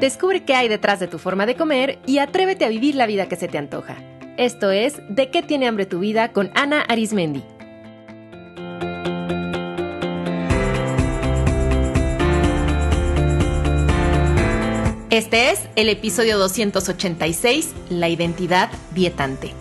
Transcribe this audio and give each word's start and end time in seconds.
Descubre 0.00 0.44
qué 0.44 0.54
hay 0.54 0.68
detrás 0.68 1.00
de 1.00 1.08
tu 1.08 1.18
forma 1.18 1.46
de 1.46 1.54
comer 1.54 1.98
y 2.04 2.18
atrévete 2.18 2.66
a 2.66 2.68
vivir 2.68 2.94
la 2.96 3.06
vida 3.06 3.28
que 3.28 3.36
se 3.36 3.48
te 3.48 3.56
antoja. 3.56 3.96
Esto 4.36 4.70
es 4.70 5.00
De 5.08 5.30
qué 5.30 5.42
tiene 5.42 5.66
hambre 5.66 5.86
tu 5.86 6.00
vida 6.00 6.32
con 6.32 6.50
Ana 6.54 6.82
Arismendi. 6.82 7.42
Este 15.08 15.50
es 15.50 15.60
el 15.76 15.88
episodio 15.88 16.36
286, 16.36 17.72
La 17.88 18.10
identidad 18.10 18.68
dietante. 18.92 19.54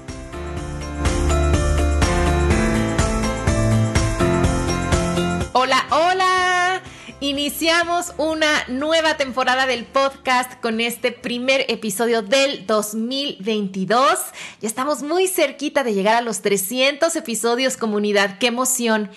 Iniciamos 7.28 8.14
una 8.20 8.52
nueva 8.68 9.18
temporada 9.18 9.66
del 9.66 9.86
podcast 9.86 10.62
con 10.62 10.80
este 10.80 11.12
primer 11.12 11.66
episodio 11.70 12.22
del 12.22 12.68
2022. 12.68 14.20
Ya 14.62 14.68
estamos 14.68 15.02
muy 15.02 15.28
cerquita 15.28 15.84
de 15.84 15.96
llegar 15.96 16.16
a 16.18 16.22
los 16.22 16.44
300 16.44 17.16
episodios, 17.16 17.78
comunidad. 17.78 18.38
¡Qué 18.38 18.46
emoción! 18.46 19.10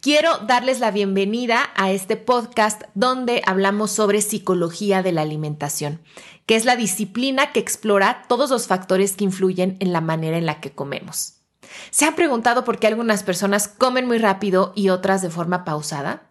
Quiero 0.00 0.38
darles 0.38 0.80
la 0.80 0.90
bienvenida 0.90 1.68
a 1.76 1.90
este 1.90 2.16
podcast 2.16 2.84
donde 2.94 3.42
hablamos 3.44 3.90
sobre 3.90 4.22
psicología 4.22 5.02
de 5.02 5.12
la 5.12 5.20
alimentación, 5.20 6.00
que 6.46 6.56
es 6.56 6.64
la 6.64 6.76
disciplina 6.76 7.52
que 7.52 7.60
explora 7.60 8.22
todos 8.26 8.48
los 8.48 8.68
factores 8.68 9.16
que 9.16 9.24
influyen 9.24 9.76
en 9.80 9.92
la 9.92 10.00
manera 10.00 10.38
en 10.38 10.46
la 10.46 10.60
que 10.60 10.70
comemos. 10.70 11.42
¿Se 11.90 12.06
han 12.06 12.14
preguntado 12.16 12.64
por 12.64 12.78
qué 12.78 12.86
algunas 12.86 13.22
personas 13.22 13.68
comen 13.68 14.06
muy 14.06 14.16
rápido 14.16 14.72
y 14.74 14.88
otras 14.88 15.20
de 15.20 15.28
forma 15.28 15.66
pausada? 15.66 16.29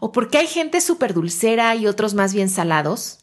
¿O 0.00 0.12
por 0.12 0.28
qué 0.28 0.38
hay 0.38 0.46
gente 0.46 0.80
súper 0.80 1.14
dulcera 1.14 1.74
y 1.74 1.86
otros 1.86 2.14
más 2.14 2.34
bien 2.34 2.48
salados? 2.48 3.20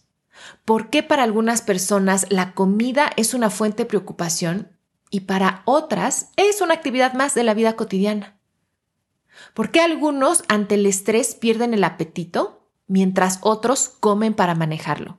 ¿Por 0.65 0.89
qué 0.89 1.03
para 1.03 1.23
algunas 1.23 1.61
personas 1.61 2.25
la 2.29 2.53
comida 2.53 3.11
es 3.15 3.33
una 3.33 3.49
fuente 3.49 3.83
de 3.83 3.89
preocupación 3.89 4.71
y 5.09 5.21
para 5.21 5.61
otras 5.65 6.29
es 6.37 6.61
una 6.61 6.73
actividad 6.73 7.13
más 7.13 7.35
de 7.35 7.43
la 7.43 7.53
vida 7.53 7.75
cotidiana? 7.75 8.37
¿Por 9.53 9.71
qué 9.71 9.81
algunos 9.81 10.43
ante 10.47 10.75
el 10.75 10.85
estrés 10.85 11.35
pierden 11.35 11.73
el 11.73 11.83
apetito 11.83 12.67
mientras 12.87 13.39
otros 13.41 13.89
comen 13.89 14.33
para 14.33 14.55
manejarlo? 14.55 15.17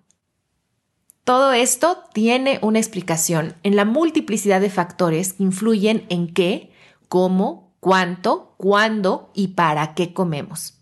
Todo 1.24 1.52
esto 1.52 2.02
tiene 2.12 2.58
una 2.62 2.80
explicación 2.80 3.54
en 3.62 3.76
la 3.76 3.84
multiplicidad 3.84 4.60
de 4.60 4.70
factores 4.70 5.34
que 5.34 5.44
influyen 5.44 6.04
en 6.08 6.34
qué, 6.34 6.72
cómo, 7.08 7.74
cuánto, 7.78 8.54
cuándo 8.56 9.30
y 9.34 9.48
para 9.48 9.94
qué 9.94 10.12
comemos. 10.12 10.81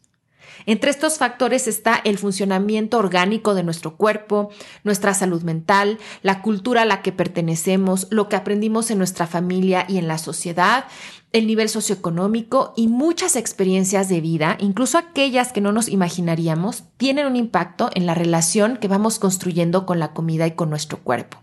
Entre 0.67 0.91
estos 0.91 1.19
factores 1.19 1.69
está 1.69 2.01
el 2.05 2.19
funcionamiento 2.19 2.99
orgánico 2.99 3.55
de 3.55 3.63
nuestro 3.63 3.97
cuerpo, 3.97 4.51
nuestra 4.85 5.15
salud 5.15 5.43
mental, 5.43 5.99
la 6.23 6.43
cultura 6.43 6.83
a 6.83 6.87
la 6.87 7.03
que 7.03 7.13
pertenecemos, 7.13 8.07
lo 8.11 8.29
que 8.29 8.37
aprendimos 8.37 8.91
en 8.91 8.99
nuestra 8.99 9.27
familia 9.27 9.85
y 9.89 9.99
en 9.99 10.09
la 10.09 10.19
sociedad, 10.19 10.85
el 11.33 11.47
nivel 11.47 11.69
socioeconómico 11.69 12.73
y 12.77 12.89
muchas 12.89 13.37
experiencias 13.37 14.09
de 14.09 14.21
vida, 14.21 14.57
incluso 14.61 14.99
aquellas 14.99 15.53
que 15.53 15.61
no 15.61 15.73
nos 15.73 15.89
imaginaríamos, 15.89 16.85
tienen 16.97 17.27
un 17.27 17.37
impacto 17.37 17.91
en 17.95 18.07
la 18.07 18.15
relación 18.15 18.77
que 18.77 18.89
vamos 18.89 19.19
construyendo 19.19 19.87
con 19.87 19.99
la 19.99 20.13
comida 20.13 20.47
y 20.47 20.53
con 20.53 20.71
nuestro 20.71 20.99
cuerpo. 20.99 21.39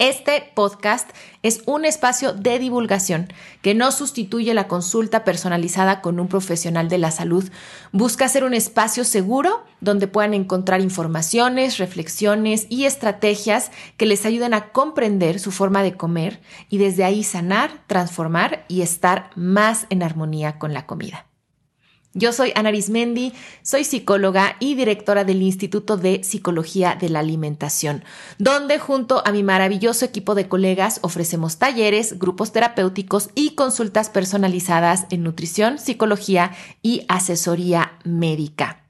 Este 0.00 0.50
podcast 0.54 1.10
es 1.42 1.62
un 1.66 1.84
espacio 1.84 2.32
de 2.32 2.58
divulgación 2.58 3.28
que 3.60 3.74
no 3.74 3.92
sustituye 3.92 4.54
la 4.54 4.66
consulta 4.66 5.24
personalizada 5.24 6.00
con 6.00 6.18
un 6.18 6.26
profesional 6.26 6.88
de 6.88 6.96
la 6.96 7.10
salud. 7.10 7.44
Busca 7.92 8.26
ser 8.30 8.44
un 8.44 8.54
espacio 8.54 9.04
seguro 9.04 9.62
donde 9.82 10.08
puedan 10.08 10.32
encontrar 10.32 10.80
informaciones, 10.80 11.76
reflexiones 11.76 12.66
y 12.70 12.86
estrategias 12.86 13.72
que 13.98 14.06
les 14.06 14.24
ayuden 14.24 14.54
a 14.54 14.70
comprender 14.70 15.38
su 15.38 15.52
forma 15.52 15.82
de 15.82 15.98
comer 15.98 16.40
y 16.70 16.78
desde 16.78 17.04
ahí 17.04 17.22
sanar, 17.22 17.84
transformar 17.86 18.64
y 18.68 18.80
estar 18.80 19.28
más 19.36 19.86
en 19.90 20.02
armonía 20.02 20.58
con 20.58 20.72
la 20.72 20.86
comida. 20.86 21.29
Yo 22.12 22.32
soy 22.32 22.50
Ana 22.56 22.70
Arismendi, 22.70 23.32
soy 23.62 23.84
psicóloga 23.84 24.56
y 24.58 24.74
directora 24.74 25.22
del 25.22 25.42
Instituto 25.42 25.96
de 25.96 26.24
Psicología 26.24 26.96
de 27.00 27.08
la 27.08 27.20
Alimentación, 27.20 28.02
donde 28.36 28.80
junto 28.80 29.22
a 29.24 29.30
mi 29.30 29.44
maravilloso 29.44 30.04
equipo 30.04 30.34
de 30.34 30.48
colegas 30.48 30.98
ofrecemos 31.02 31.58
talleres, 31.58 32.18
grupos 32.18 32.50
terapéuticos 32.50 33.30
y 33.36 33.54
consultas 33.54 34.10
personalizadas 34.10 35.06
en 35.10 35.22
nutrición, 35.22 35.78
psicología 35.78 36.50
y 36.82 37.04
asesoría 37.06 37.92
médica. 38.04 38.82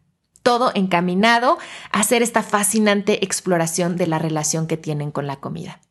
Todo 0.42 0.72
encaminado 0.74 1.58
a 1.92 2.00
hacer 2.00 2.22
esta 2.22 2.42
fascinante 2.42 3.22
exploración 3.22 3.96
de 3.96 4.06
la 4.06 4.18
relación 4.18 4.66
que 4.66 4.78
tienen 4.78 5.10
con 5.10 5.26
la 5.26 5.40
comida. 5.40 5.82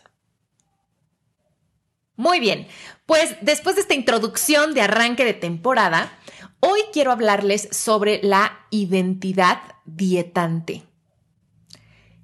Muy 2.17 2.39
bien, 2.39 2.67
pues 3.05 3.35
después 3.41 3.75
de 3.75 3.81
esta 3.81 3.93
introducción 3.93 4.73
de 4.73 4.79
arranque 4.81 5.25
de 5.25 5.33
temporada, 5.33 6.13
hoy 6.61 6.79
quiero 6.93 7.11
hablarles 7.11 7.67
sobre 7.71 8.21
la 8.23 8.57
identidad 8.71 9.59
dietante. 9.85 10.83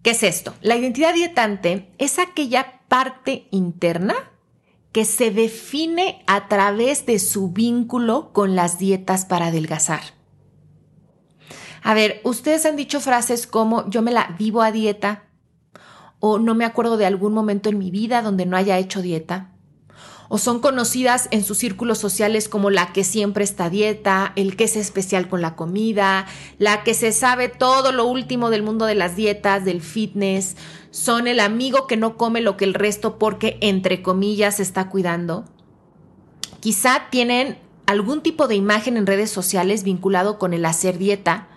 ¿Qué 0.02 0.12
es 0.12 0.24
esto? 0.24 0.56
La 0.62 0.78
identidad 0.78 1.14
dietante 1.14 1.92
es 1.98 2.20
aquella 2.20 2.80
parte 2.88 3.48
interna 3.52 4.31
que 4.92 5.06
se 5.06 5.32
define 5.32 6.24
a 6.28 6.48
través 6.48 7.06
de 7.06 7.20
su 7.20 7.52
vínculo 7.52 8.34
con 8.34 8.56
las 8.56 8.78
dietas 8.78 9.26
para 9.26 9.48
adelgazar. 9.48 10.02
A 11.82 11.94
ver, 11.94 12.22
ustedes 12.24 12.66
han 12.66 12.76
dicho 12.76 13.00
frases 13.00 13.48
como 13.48 13.90
yo 13.90 14.02
me 14.02 14.12
la 14.12 14.36
vivo 14.38 14.62
a 14.62 14.72
dieta 14.72 15.24
o 16.20 16.38
no 16.38 16.54
me 16.54 16.66
acuerdo 16.66 16.98
de 16.98 17.06
algún 17.06 17.34
momento 17.34 17.70
en 17.70 17.80
mi 17.80 17.90
vida 17.90 18.22
donde 18.22 18.46
no 18.46 18.58
haya 18.58 18.78
hecho 18.78 19.02
dieta 19.02 19.51
o 20.34 20.38
son 20.38 20.62
conocidas 20.62 21.28
en 21.32 21.44
sus 21.44 21.58
círculos 21.58 21.98
sociales 21.98 22.48
como 22.48 22.70
la 22.70 22.94
que 22.94 23.04
siempre 23.04 23.44
está 23.44 23.70
dieta, 23.70 24.32
el 24.38 24.56
que 24.56 24.64
es 24.64 24.78
especial 24.78 25.28
con 25.28 25.42
la 25.42 25.58
comida, 25.58 26.26
la 26.58 26.84
que 26.84 26.94
se 26.94 27.12
sabe 27.12 27.50
todo 27.50 27.92
lo 27.92 28.06
último 28.06 28.50
del 28.50 28.64
mundo 28.64 28.86
de 28.86 28.96
las 28.96 29.18
dietas, 29.18 29.66
del 29.66 29.82
fitness, 29.82 30.56
son 30.90 31.28
el 31.28 31.42
amigo 31.42 31.86
que 31.86 31.98
no 31.98 32.16
come 32.16 32.40
lo 32.40 32.56
que 32.56 32.64
el 32.64 32.76
resto 32.76 33.20
porque 33.20 33.58
entre 33.60 34.02
comillas 34.02 34.56
se 34.56 34.64
está 34.64 34.88
cuidando. 34.88 35.44
Quizá 36.62 37.10
tienen 37.10 37.60
algún 37.86 38.22
tipo 38.22 38.48
de 38.48 38.56
imagen 38.56 38.96
en 38.96 39.08
redes 39.08 39.32
sociales 39.32 39.84
vinculado 39.84 40.40
con 40.40 40.54
el 40.54 40.64
hacer 40.64 40.98
dieta 40.98 41.50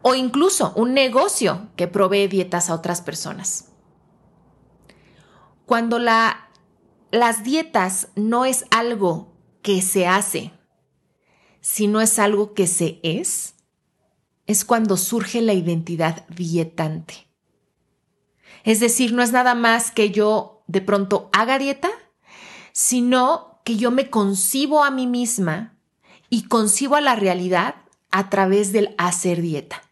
o 0.00 0.14
incluso 0.14 0.72
un 0.74 0.94
negocio 0.94 1.68
que 1.76 1.86
provee 1.86 2.28
dietas 2.28 2.70
a 2.70 2.74
otras 2.76 3.02
personas. 3.02 3.66
Cuando 5.66 5.98
la 5.98 6.49
las 7.10 7.42
dietas 7.44 8.08
no 8.14 8.44
es 8.44 8.64
algo 8.70 9.32
que 9.62 9.82
se 9.82 10.06
hace, 10.06 10.52
sino 11.60 12.00
es 12.00 12.18
algo 12.18 12.54
que 12.54 12.66
se 12.66 13.00
es, 13.02 13.54
es 14.46 14.64
cuando 14.64 14.96
surge 14.96 15.40
la 15.42 15.52
identidad 15.52 16.26
dietante. 16.28 17.28
Es 18.64 18.80
decir, 18.80 19.12
no 19.12 19.22
es 19.22 19.32
nada 19.32 19.54
más 19.54 19.90
que 19.90 20.10
yo 20.10 20.62
de 20.66 20.80
pronto 20.80 21.30
haga 21.32 21.58
dieta, 21.58 21.90
sino 22.72 23.60
que 23.64 23.76
yo 23.76 23.90
me 23.90 24.10
concibo 24.10 24.84
a 24.84 24.90
mí 24.90 25.06
misma 25.06 25.76
y 26.28 26.42
concibo 26.42 26.96
a 26.96 27.00
la 27.00 27.16
realidad 27.16 27.76
a 28.10 28.30
través 28.30 28.72
del 28.72 28.94
hacer 28.98 29.42
dieta. 29.42 29.82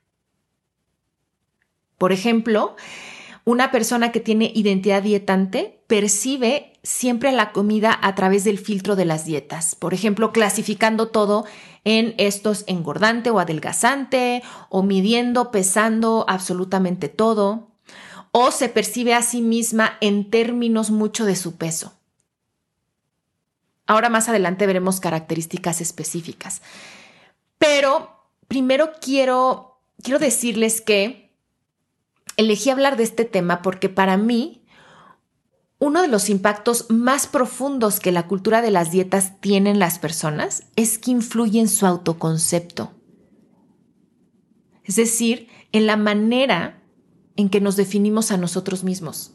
Por 1.98 2.12
ejemplo, 2.12 2.76
una 3.44 3.70
persona 3.70 4.12
que 4.12 4.20
tiene 4.20 4.52
identidad 4.54 5.02
dietante 5.02 5.77
percibe 5.88 6.74
siempre 6.84 7.32
la 7.32 7.50
comida 7.50 7.98
a 8.00 8.14
través 8.14 8.44
del 8.44 8.58
filtro 8.58 8.94
de 8.94 9.06
las 9.06 9.24
dietas. 9.24 9.74
Por 9.74 9.94
ejemplo, 9.94 10.32
clasificando 10.32 11.08
todo 11.08 11.44
en 11.84 12.14
estos 12.18 12.64
engordante 12.68 13.30
o 13.30 13.40
adelgazante 13.40 14.42
o 14.68 14.82
midiendo, 14.82 15.50
pesando 15.50 16.24
absolutamente 16.28 17.08
todo. 17.08 17.68
O 18.30 18.52
se 18.52 18.68
percibe 18.68 19.14
a 19.14 19.22
sí 19.22 19.40
misma 19.40 19.96
en 20.00 20.30
términos 20.30 20.90
mucho 20.90 21.24
de 21.24 21.34
su 21.34 21.56
peso. 21.56 21.94
Ahora 23.86 24.10
más 24.10 24.28
adelante 24.28 24.66
veremos 24.66 25.00
características 25.00 25.80
específicas. 25.80 26.60
Pero 27.56 28.14
primero 28.46 28.92
quiero, 29.00 29.80
quiero 30.02 30.18
decirles 30.18 30.82
que 30.82 31.30
elegí 32.36 32.68
hablar 32.68 32.98
de 32.98 33.04
este 33.04 33.24
tema 33.24 33.62
porque 33.62 33.88
para 33.88 34.18
mí 34.18 34.57
uno 35.78 36.02
de 36.02 36.08
los 36.08 36.28
impactos 36.28 36.86
más 36.88 37.26
profundos 37.26 38.00
que 38.00 38.12
la 38.12 38.26
cultura 38.26 38.62
de 38.62 38.70
las 38.70 38.90
dietas 38.90 39.40
tiene 39.40 39.70
en 39.70 39.78
las 39.78 39.98
personas 39.98 40.64
es 40.74 40.98
que 40.98 41.12
influye 41.12 41.60
en 41.60 41.68
su 41.68 41.86
autoconcepto. 41.86 42.92
Es 44.82 44.96
decir, 44.96 45.48
en 45.70 45.86
la 45.86 45.96
manera 45.96 46.82
en 47.36 47.48
que 47.48 47.60
nos 47.60 47.76
definimos 47.76 48.32
a 48.32 48.36
nosotros 48.36 48.82
mismos. 48.82 49.32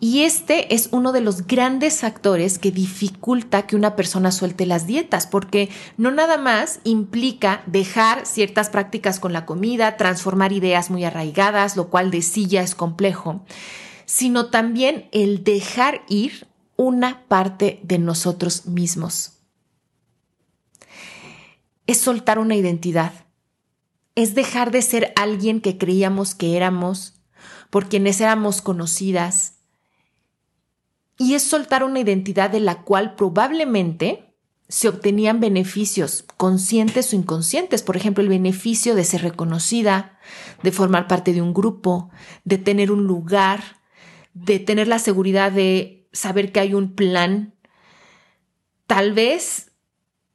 Y 0.00 0.22
este 0.22 0.74
es 0.74 0.88
uno 0.90 1.12
de 1.12 1.20
los 1.20 1.46
grandes 1.46 2.00
factores 2.00 2.58
que 2.58 2.72
dificulta 2.72 3.66
que 3.66 3.76
una 3.76 3.94
persona 3.94 4.32
suelte 4.32 4.66
las 4.66 4.86
dietas, 4.86 5.26
porque 5.26 5.70
no 5.96 6.10
nada 6.10 6.36
más 6.36 6.80
implica 6.82 7.62
dejar 7.66 8.26
ciertas 8.26 8.68
prácticas 8.70 9.20
con 9.20 9.32
la 9.32 9.46
comida, 9.46 9.96
transformar 9.96 10.52
ideas 10.52 10.90
muy 10.90 11.04
arraigadas, 11.04 11.76
lo 11.76 11.88
cual 11.88 12.10
de 12.10 12.22
sí 12.22 12.46
ya 12.46 12.62
es 12.62 12.74
complejo, 12.74 13.44
sino 14.06 14.46
también 14.46 15.08
el 15.12 15.44
dejar 15.44 16.02
ir 16.08 16.46
una 16.76 17.26
parte 17.28 17.80
de 17.82 17.98
nosotros 17.98 18.66
mismos. 18.66 19.38
Es 21.86 21.98
soltar 21.98 22.38
una 22.38 22.56
identidad, 22.56 23.12
es 24.14 24.34
dejar 24.34 24.70
de 24.70 24.82
ser 24.82 25.12
alguien 25.16 25.60
que 25.60 25.78
creíamos 25.78 26.34
que 26.34 26.56
éramos, 26.56 27.14
por 27.70 27.88
quienes 27.88 28.20
éramos 28.20 28.62
conocidas, 28.62 29.54
y 31.18 31.34
es 31.34 31.42
soltar 31.42 31.84
una 31.84 32.00
identidad 32.00 32.50
de 32.50 32.60
la 32.60 32.82
cual 32.82 33.14
probablemente 33.14 34.34
se 34.68 34.88
obtenían 34.88 35.40
beneficios 35.40 36.24
conscientes 36.36 37.12
o 37.12 37.16
inconscientes, 37.16 37.82
por 37.82 37.96
ejemplo, 37.96 38.22
el 38.22 38.30
beneficio 38.30 38.94
de 38.94 39.04
ser 39.04 39.22
reconocida, 39.22 40.18
de 40.62 40.72
formar 40.72 41.06
parte 41.06 41.32
de 41.32 41.42
un 41.42 41.52
grupo, 41.52 42.10
de 42.44 42.58
tener 42.58 42.90
un 42.90 43.04
lugar, 43.04 43.62
de 44.34 44.58
tener 44.58 44.88
la 44.88 44.98
seguridad 44.98 45.50
de 45.50 46.06
saber 46.12 46.52
que 46.52 46.60
hay 46.60 46.74
un 46.74 46.94
plan. 46.94 47.54
Tal 48.86 49.12
vez 49.12 49.72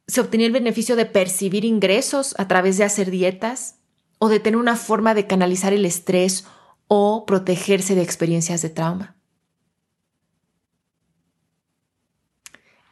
se 0.06 0.20
obtenía 0.20 0.46
el 0.46 0.52
beneficio 0.52 0.96
de 0.96 1.06
percibir 1.06 1.64
ingresos 1.64 2.34
a 2.38 2.48
través 2.48 2.76
de 2.76 2.84
hacer 2.84 3.10
dietas 3.10 3.76
o 4.18 4.28
de 4.28 4.40
tener 4.40 4.58
una 4.58 4.76
forma 4.76 5.14
de 5.14 5.26
canalizar 5.26 5.72
el 5.72 5.86
estrés 5.86 6.46
o 6.88 7.24
protegerse 7.26 7.94
de 7.94 8.02
experiencias 8.02 8.62
de 8.62 8.70
trauma. 8.70 9.20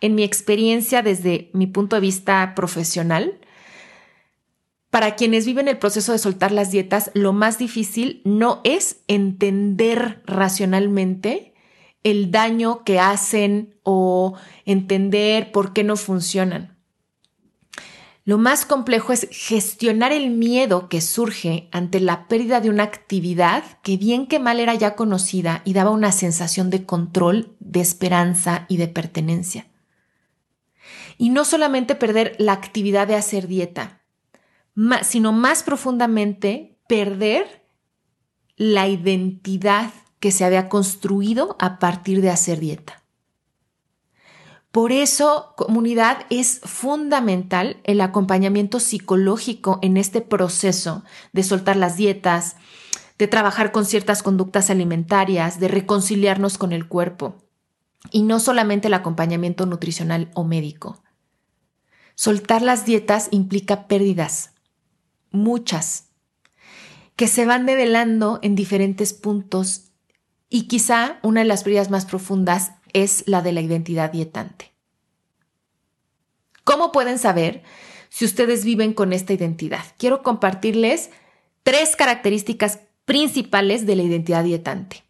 en 0.01 0.15
mi 0.15 0.23
experiencia 0.23 1.03
desde 1.03 1.51
mi 1.53 1.67
punto 1.67 1.97
de 1.97 2.01
vista 2.01 2.55
profesional, 2.55 3.39
para 4.91 5.17
quienes 5.17 5.45
viven 5.45 5.69
el 5.69 5.79
proceso 5.79 6.13
de 6.13 6.19
soltar 6.19 6.51
las 6.51 6.71
dietas, 6.71 7.11
lo 7.15 7.33
más 7.33 7.59
difícil 7.59 8.23
no 8.25 8.61
es 8.65 9.01
entender 9.07 10.23
racionalmente 10.25 11.55
el 12.05 12.31
daño 12.31 12.85
que 12.85 12.99
hacen 12.99 13.75
o 13.83 14.35
entender 14.65 15.53
por 15.53 15.73
qué 15.73 15.85
no 15.85 15.97
funcionan. 15.97 16.79
Lo 18.25 18.37
más 18.37 18.67
complejo 18.67 19.13
es 19.13 19.27
gestionar 19.31 20.13
el 20.13 20.31
miedo 20.31 20.89
que 20.89 21.01
surge 21.01 21.69
ante 21.73 21.99
la 21.99 22.29
pérdida 22.29 22.61
de 22.61 22.69
una 22.69 22.83
actividad 22.83 23.65
que 23.83 23.97
bien 23.97 24.27
que 24.27 24.39
mal 24.39 24.61
era 24.61 24.75
ya 24.75 24.97
conocida 24.97 25.63
y 25.65 25.73
daba 25.73 25.91
una 25.91 26.13
sensación 26.13 26.69
de 26.69 26.85
control, 26.85 27.57
de 27.59 27.81
esperanza 27.81 28.67
y 28.69 28.77
de 28.77 28.89
pertenencia. 28.89 29.67
Y 31.17 31.31
no 31.31 31.47
solamente 31.47 31.95
perder 31.95 32.37
la 32.39 32.53
actividad 32.53 33.09
de 33.09 33.17
hacer 33.17 33.49
dieta, 33.49 33.98
sino 35.03 35.33
más 35.33 35.63
profundamente 35.63 36.79
perder 36.89 37.67
la 38.57 38.89
identidad 38.89 39.91
que 40.21 40.33
se 40.33 40.45
había 40.45 40.69
construido 40.69 41.57
a 41.59 41.79
partir 41.79 42.21
de 42.21 42.31
hacer 42.31 42.61
dieta. 42.61 43.03
Por 44.71 44.93
eso, 44.93 45.55
comunidad, 45.57 46.27
es 46.31 46.61
fundamental 46.63 47.81
el 47.85 48.01
acompañamiento 48.01 48.81
psicológico 48.81 49.79
en 49.83 49.97
este 49.97 50.21
proceso 50.21 51.05
de 51.33 51.43
soltar 51.43 51.77
las 51.77 51.97
dietas, 51.97 52.57
de 53.19 53.29
trabajar 53.29 53.73
con 53.73 53.85
ciertas 53.85 54.23
conductas 54.23 54.71
alimentarias, 54.71 55.59
de 55.59 55.69
reconciliarnos 55.69 56.59
con 56.59 56.73
el 56.73 56.87
cuerpo. 56.87 57.37
Y 58.13 58.23
no 58.23 58.39
solamente 58.39 58.89
el 58.89 58.95
acompañamiento 58.95 59.67
nutricional 59.67 60.31
o 60.35 60.45
médico. 60.45 61.03
Soltar 62.15 62.63
las 62.63 62.85
dietas 62.85 63.29
implica 63.31 63.89
pérdidas, 63.89 64.53
muchas, 65.31 66.09
que 67.17 67.27
se 67.27 67.47
van 67.47 67.67
develando 67.67 68.39
en 68.43 68.55
diferentes 68.55 69.13
puntos 69.13 69.91
y 70.49 70.69
quizá 70.69 71.19
una 71.23 71.41
de 71.41 71.47
las 71.47 71.65
pérdidas 71.65 71.91
más 71.91 72.07
profundas 72.07 72.73
es 72.93 73.25
la 73.27 73.43
de 73.43 73.53
la 73.53 73.61
identidad 73.61 74.11
dietante. 74.11 74.73
¿Cómo 76.65 76.93
pueden 76.93 77.19
saber 77.19 77.63
si 78.09 78.25
ustedes 78.25 78.65
viven 78.65 78.93
con 78.93 79.13
esta 79.13 79.33
identidad? 79.33 79.85
Quiero 79.99 80.23
compartirles 80.23 81.11
tres 81.63 81.97
características 81.97 82.81
principales 83.05 83.87
de 83.87 83.97
la 83.97 84.03
identidad 84.03 84.45
dietante. 84.45 85.05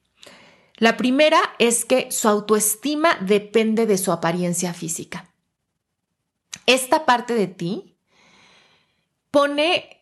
La 0.77 0.97
primera 0.97 1.41
es 1.59 1.85
que 1.85 2.11
su 2.11 2.29
autoestima 2.29 3.19
depende 3.21 3.87
de 3.87 3.99
su 3.99 4.13
apariencia 4.13 4.73
física 4.73 5.29
esta 6.69 7.07
parte 7.07 7.33
de 7.33 7.47
ti 7.47 7.97
pone 9.31 9.98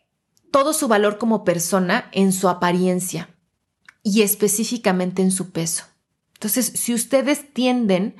todo 0.56 0.72
su 0.72 0.88
valor 0.88 1.18
como 1.18 1.44
persona 1.44 2.08
en 2.12 2.32
su 2.32 2.48
apariencia 2.48 3.28
y 4.02 4.22
específicamente 4.22 5.20
en 5.20 5.30
su 5.30 5.50
peso. 5.50 5.84
Entonces, 6.32 6.72
si 6.74 6.94
ustedes 6.94 7.52
tienden 7.52 8.16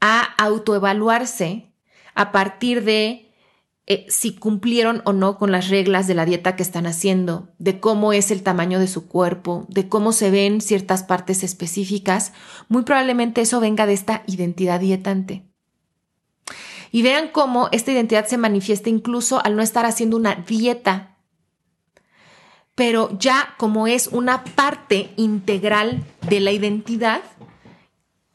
a 0.00 0.22
autoevaluarse 0.42 1.70
a 2.14 2.32
partir 2.32 2.82
de 2.82 3.30
eh, 3.84 4.06
si 4.08 4.36
cumplieron 4.36 5.02
o 5.04 5.12
no 5.12 5.36
con 5.36 5.52
las 5.52 5.68
reglas 5.68 6.06
de 6.06 6.14
la 6.14 6.24
dieta 6.24 6.56
que 6.56 6.62
están 6.62 6.86
haciendo, 6.86 7.50
de 7.58 7.78
cómo 7.78 8.14
es 8.14 8.30
el 8.30 8.42
tamaño 8.42 8.80
de 8.80 8.88
su 8.88 9.06
cuerpo, 9.06 9.66
de 9.68 9.86
cómo 9.86 10.12
se 10.12 10.30
ven 10.30 10.62
ciertas 10.62 11.02
partes 11.02 11.42
específicas, 11.44 12.32
muy 12.70 12.84
probablemente 12.84 13.42
eso 13.42 13.60
venga 13.60 13.84
de 13.84 13.92
esta 13.92 14.22
identidad 14.26 14.80
dietante. 14.80 15.44
Y 16.90 17.02
vean 17.02 17.28
cómo 17.28 17.68
esta 17.70 17.92
identidad 17.92 18.24
se 18.24 18.38
manifiesta 18.38 18.88
incluso 18.88 19.44
al 19.44 19.56
no 19.56 19.62
estar 19.62 19.84
haciendo 19.84 20.16
una 20.16 20.36
dieta. 20.36 21.15
Pero 22.76 23.18
ya 23.18 23.54
como 23.58 23.88
es 23.88 24.06
una 24.06 24.44
parte 24.44 25.10
integral 25.16 26.04
de 26.28 26.38
la 26.38 26.52
identidad, 26.52 27.22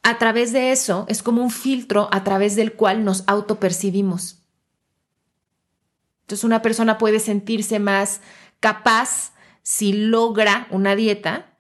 a 0.03 0.17
través 0.17 0.51
de 0.51 0.71
eso 0.71 1.05
es 1.07 1.23
como 1.23 1.41
un 1.41 1.51
filtro 1.51 2.09
a 2.11 2.23
través 2.23 2.57
del 2.57 2.73
cual 2.73 3.05
nos 3.05 3.23
autopercibimos. 3.27 4.39
Entonces 6.23 6.43
una 6.43 6.61
persona 6.61 6.97
puede 6.97 7.19
sentirse 7.19 7.79
más 7.79 8.21
capaz 8.59 9.31
si 9.63 9.93
logra 9.93 10.67
una 10.71 10.95
dieta 10.95 11.57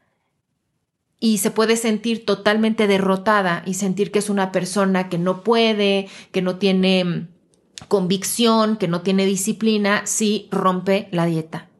y 1.19 1.37
se 1.37 1.51
puede 1.51 1.77
sentir 1.77 2.25
totalmente 2.25 2.87
derrotada 2.87 3.61
y 3.65 3.75
sentir 3.75 4.11
que 4.11 4.19
es 4.19 4.29
una 4.29 4.51
persona 4.51 5.07
que 5.07 5.19
no 5.19 5.43
puede, 5.43 6.09
que 6.31 6.41
no 6.41 6.57
tiene 6.57 7.27
convicción, 7.87 8.77
que 8.77 8.87
no 8.87 9.01
tiene 9.01 9.25
disciplina 9.25 10.07
si 10.07 10.47
rompe 10.51 11.09
la 11.11 11.27
dieta. 11.27 11.70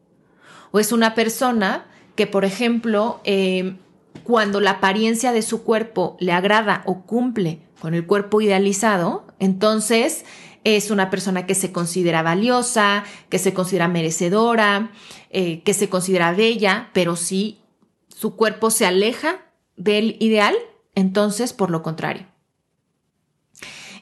O 0.72 0.80
es 0.80 0.90
una 0.90 1.14
persona 1.14 1.86
que, 2.16 2.26
por 2.26 2.44
ejemplo, 2.44 3.20
em, 3.24 3.78
cuando 4.24 4.60
la 4.60 4.72
apariencia 4.72 5.32
de 5.32 5.42
su 5.42 5.62
cuerpo 5.62 6.16
le 6.18 6.32
agrada 6.32 6.82
o 6.86 7.02
cumple 7.02 7.60
con 7.80 7.94
el 7.94 8.06
cuerpo 8.06 8.40
idealizado, 8.40 9.26
entonces 9.38 10.24
es 10.64 10.90
una 10.90 11.10
persona 11.10 11.46
que 11.46 11.54
se 11.54 11.72
considera 11.72 12.22
valiosa, 12.22 13.04
que 13.28 13.38
se 13.38 13.52
considera 13.52 13.88
merecedora, 13.88 14.92
eh, 15.30 15.62
que 15.62 15.74
se 15.74 15.88
considera 15.88 16.32
bella, 16.32 16.90
pero 16.92 17.16
sí 17.16 17.60
su 18.08 18.36
cuerpo 18.36 18.70
se 18.70 18.86
aleja 18.86 19.42
del 19.76 20.16
ideal, 20.20 20.54
entonces 20.94 21.52
por 21.52 21.70
lo 21.70 21.82
contrario. 21.82 22.26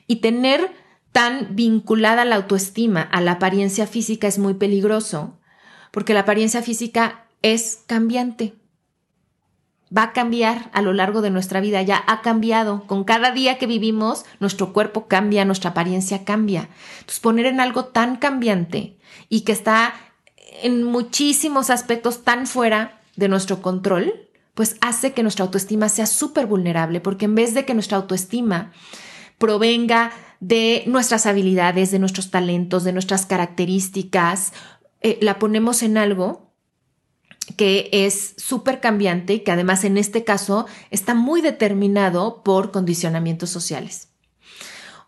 Y 0.07 0.17
tener 0.17 0.71
tan 1.12 1.57
vinculada 1.57 2.25
la 2.25 2.37
autoestima 2.37 3.00
a 3.03 3.21
la 3.21 3.33
apariencia 3.33 3.87
física 3.87 4.29
es 4.29 4.39
muy 4.39 4.55
peligroso, 4.55 5.39
porque 5.90 6.14
la 6.14 6.20
apariencia 6.20 6.62
física 6.62 7.26
es 7.42 7.80
cambiante. 7.87 8.54
Va 9.97 10.04
a 10.04 10.12
cambiar 10.12 10.70
a 10.73 10.82
lo 10.82 10.92
largo 10.92 11.20
de 11.20 11.30
nuestra 11.30 11.61
vida, 11.61 11.82
ya 11.82 12.02
ha 12.06 12.23
cambiado. 12.23 12.87
Con 12.87 13.02
cada 13.02 13.32
día 13.32 13.59
que 13.59 13.66
vivimos, 13.66 14.25
nuestro 14.38 14.73
cuerpo 14.73 15.09
cambia, 15.09 15.44
nuestra 15.44 15.70
apariencia 15.70 16.25
cambia. 16.25 16.68
Entonces, 17.00 17.20
poner 17.20 17.47
en 17.47 17.61
algo 17.61 17.87
tan 17.87 18.16
cambiante 18.16 18.97
y 19.28 19.40
que 19.40 19.52
está 19.52 19.94
en 20.62 20.85
muchísimos 20.85 21.70
aspectos 21.70 22.23
tan 22.23 22.47
fuera 22.47 23.00
de 23.16 23.28
nuestro 23.28 23.62
control, 23.62 24.28
pues 24.54 24.76
hace 24.80 25.12
que 25.12 25.23
nuestra 25.23 25.44
autoestima 25.44 25.88
sea 25.88 26.06
súper 26.06 26.47
vulnerable, 26.47 27.00
porque 27.00 27.25
en 27.25 27.35
vez 27.35 27.54
de 27.54 27.64
que 27.64 27.75
nuestra 27.75 27.97
autoestima 27.97 28.73
provenga 29.38 30.12
de 30.40 30.85
nuestras 30.87 31.26
habilidades, 31.26 31.90
de 31.90 31.99
nuestros 31.99 32.30
talentos, 32.30 32.85
de 32.85 32.92
nuestras 32.92 33.26
características, 33.26 34.52
eh, 35.00 35.19
la 35.21 35.38
ponemos 35.38 35.83
en 35.83 35.97
algo 35.97 36.50
que 37.57 37.88
es 37.92 38.35
súper 38.37 38.80
cambiante 38.80 39.35
y 39.35 39.40
que 39.40 39.52
además 39.52 39.85
en 39.85 39.97
este 39.97 40.25
caso 40.25 40.66
está 40.90 41.14
muy 41.14 41.40
determinado 41.40 42.42
por 42.42 42.71
condicionamientos 42.71 43.50
sociales. 43.50 44.09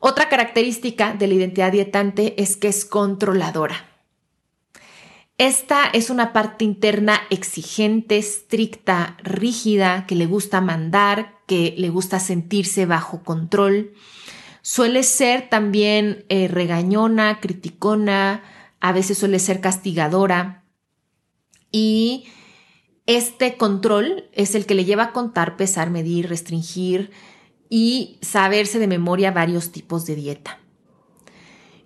Otra 0.01 0.29
característica 0.29 1.15
de 1.15 1.29
la 1.29 1.35
identidad 1.35 1.71
dietante 1.71 2.43
es 2.43 2.57
que 2.57 2.69
es 2.69 2.85
controladora. 2.85 3.89
Esta 5.39 5.85
es 5.93 6.11
una 6.11 6.33
parte 6.33 6.65
interna 6.65 7.21
exigente, 7.31 8.19
estricta, 8.19 9.17
rígida, 9.23 10.07
que 10.07 10.15
le 10.15 10.27
gusta 10.27 10.61
mandar, 10.61 11.39
que 11.47 11.75
le 11.79 11.89
gusta 11.89 12.21
sentirse 12.21 12.87
bajo 12.87 13.23
control. 13.23 13.93
Suele 14.61 15.03
ser 15.03 15.49
también 15.49 16.25
eh, 16.29 16.49
regañona, 16.49 17.41
criticona, 17.41 18.43
a 18.83 18.91
veces 18.91 19.17
suele 19.17 19.39
ser 19.39 19.61
castigadora. 19.61 20.65
Y 21.71 22.27
este 23.07 23.57
control 23.57 24.29
es 24.33 24.57
el 24.57 24.67
que 24.67 24.75
le 24.75 24.85
lleva 24.85 25.05
a 25.05 25.13
contar, 25.13 25.57
pesar, 25.57 25.89
medir, 25.89 26.29
restringir 26.29 27.13
y 27.71 28.19
saberse 28.23 28.81
de 28.81 28.89
memoria 28.89 29.31
varios 29.31 29.71
tipos 29.71 30.05
de 30.05 30.17
dieta. 30.17 30.59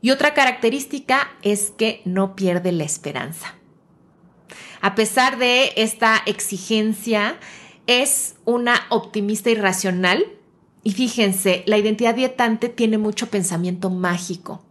Y 0.00 0.10
otra 0.10 0.32
característica 0.32 1.28
es 1.42 1.70
que 1.70 2.00
no 2.06 2.34
pierde 2.34 2.72
la 2.72 2.84
esperanza. 2.84 3.54
A 4.80 4.94
pesar 4.94 5.38
de 5.38 5.74
esta 5.76 6.22
exigencia, 6.24 7.38
es 7.86 8.36
una 8.46 8.86
optimista 8.88 9.50
irracional. 9.50 10.24
Y 10.82 10.92
fíjense, 10.92 11.62
la 11.66 11.76
identidad 11.76 12.14
dietante 12.14 12.70
tiene 12.70 12.96
mucho 12.96 13.28
pensamiento 13.28 13.90
mágico. 13.90 14.64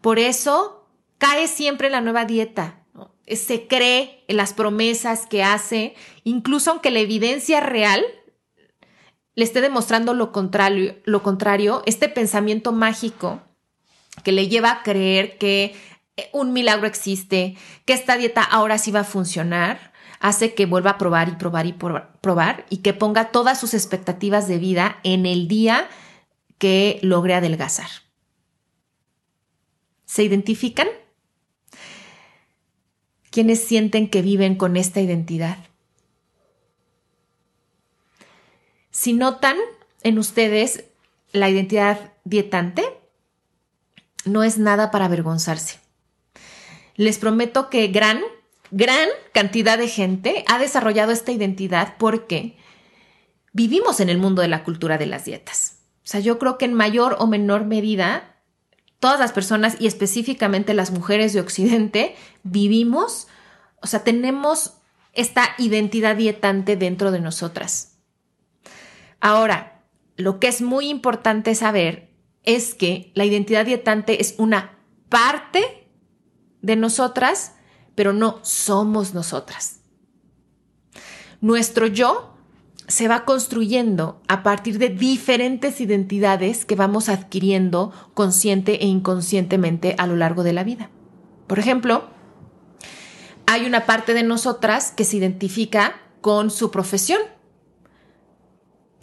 Por 0.00 0.20
eso 0.20 0.83
cae 1.24 1.48
siempre 1.48 1.88
la 1.88 2.02
nueva 2.02 2.26
dieta. 2.26 2.84
Se 3.26 3.66
cree 3.66 4.24
en 4.28 4.36
las 4.36 4.52
promesas 4.52 5.24
que 5.24 5.42
hace, 5.42 5.94
incluso 6.22 6.70
aunque 6.70 6.90
la 6.90 6.98
evidencia 6.98 7.60
real 7.60 8.04
le 9.34 9.44
esté 9.44 9.62
demostrando 9.62 10.12
lo 10.12 10.32
contrario, 10.32 10.96
lo 11.04 11.22
contrario, 11.22 11.82
este 11.86 12.10
pensamiento 12.10 12.72
mágico 12.72 13.40
que 14.22 14.32
le 14.32 14.48
lleva 14.48 14.70
a 14.70 14.82
creer 14.82 15.38
que 15.38 15.74
un 16.32 16.52
milagro 16.52 16.86
existe, 16.86 17.56
que 17.86 17.94
esta 17.94 18.18
dieta 18.18 18.42
ahora 18.42 18.76
sí 18.76 18.90
va 18.90 19.00
a 19.00 19.04
funcionar, 19.04 19.94
hace 20.20 20.52
que 20.52 20.66
vuelva 20.66 20.90
a 20.90 20.98
probar 20.98 21.30
y 21.30 21.36
probar 21.36 21.64
y 21.64 21.72
probar 21.72 22.66
y 22.68 22.78
que 22.78 22.92
ponga 22.92 23.30
todas 23.30 23.58
sus 23.58 23.72
expectativas 23.72 24.46
de 24.46 24.58
vida 24.58 24.98
en 25.04 25.24
el 25.24 25.48
día 25.48 25.88
que 26.58 26.98
logre 27.00 27.32
adelgazar. 27.32 27.88
¿Se 30.04 30.22
identifican? 30.22 30.88
¿Quiénes 33.34 33.64
sienten 33.64 34.08
que 34.08 34.22
viven 34.22 34.54
con 34.54 34.76
esta 34.76 35.00
identidad? 35.00 35.58
Si 38.92 39.12
notan 39.12 39.56
en 40.04 40.20
ustedes 40.20 40.84
la 41.32 41.50
identidad 41.50 42.12
dietante, 42.22 42.84
no 44.24 44.44
es 44.44 44.58
nada 44.58 44.92
para 44.92 45.06
avergonzarse. 45.06 45.80
Les 46.94 47.18
prometo 47.18 47.70
que 47.70 47.88
gran, 47.88 48.20
gran 48.70 49.08
cantidad 49.32 49.78
de 49.78 49.88
gente 49.88 50.44
ha 50.46 50.60
desarrollado 50.60 51.10
esta 51.10 51.32
identidad 51.32 51.96
porque 51.98 52.56
vivimos 53.52 53.98
en 53.98 54.10
el 54.10 54.18
mundo 54.18 54.42
de 54.42 54.48
la 54.48 54.62
cultura 54.62 54.96
de 54.96 55.06
las 55.06 55.24
dietas. 55.24 55.78
O 56.04 56.06
sea, 56.06 56.20
yo 56.20 56.38
creo 56.38 56.56
que 56.56 56.66
en 56.66 56.74
mayor 56.74 57.16
o 57.18 57.26
menor 57.26 57.64
medida, 57.64 58.33
todas 59.04 59.20
las 59.20 59.32
personas 59.32 59.76
y 59.78 59.86
específicamente 59.86 60.72
las 60.72 60.90
mujeres 60.90 61.34
de 61.34 61.40
Occidente 61.40 62.16
vivimos, 62.42 63.28
o 63.82 63.86
sea, 63.86 64.02
tenemos 64.02 64.78
esta 65.12 65.50
identidad 65.58 66.16
dietante 66.16 66.74
dentro 66.74 67.10
de 67.10 67.20
nosotras. 67.20 67.98
Ahora, 69.20 69.82
lo 70.16 70.40
que 70.40 70.48
es 70.48 70.62
muy 70.62 70.88
importante 70.88 71.54
saber 71.54 72.14
es 72.44 72.72
que 72.72 73.12
la 73.14 73.26
identidad 73.26 73.66
dietante 73.66 74.22
es 74.22 74.36
una 74.38 74.78
parte 75.10 75.86
de 76.62 76.76
nosotras, 76.76 77.56
pero 77.94 78.14
no 78.14 78.42
somos 78.42 79.12
nosotras. 79.12 79.80
Nuestro 81.42 81.88
yo 81.88 82.33
se 82.86 83.08
va 83.08 83.24
construyendo 83.24 84.20
a 84.28 84.42
partir 84.42 84.78
de 84.78 84.90
diferentes 84.90 85.80
identidades 85.80 86.64
que 86.64 86.74
vamos 86.74 87.08
adquiriendo 87.08 87.92
consciente 88.14 88.82
e 88.82 88.86
inconscientemente 88.86 89.94
a 89.98 90.06
lo 90.06 90.16
largo 90.16 90.42
de 90.42 90.52
la 90.52 90.64
vida. 90.64 90.90
Por 91.46 91.58
ejemplo, 91.58 92.08
hay 93.46 93.66
una 93.66 93.86
parte 93.86 94.14
de 94.14 94.22
nosotras 94.22 94.92
que 94.92 95.04
se 95.04 95.16
identifica 95.16 95.96
con 96.20 96.50
su 96.50 96.70
profesión. 96.70 97.20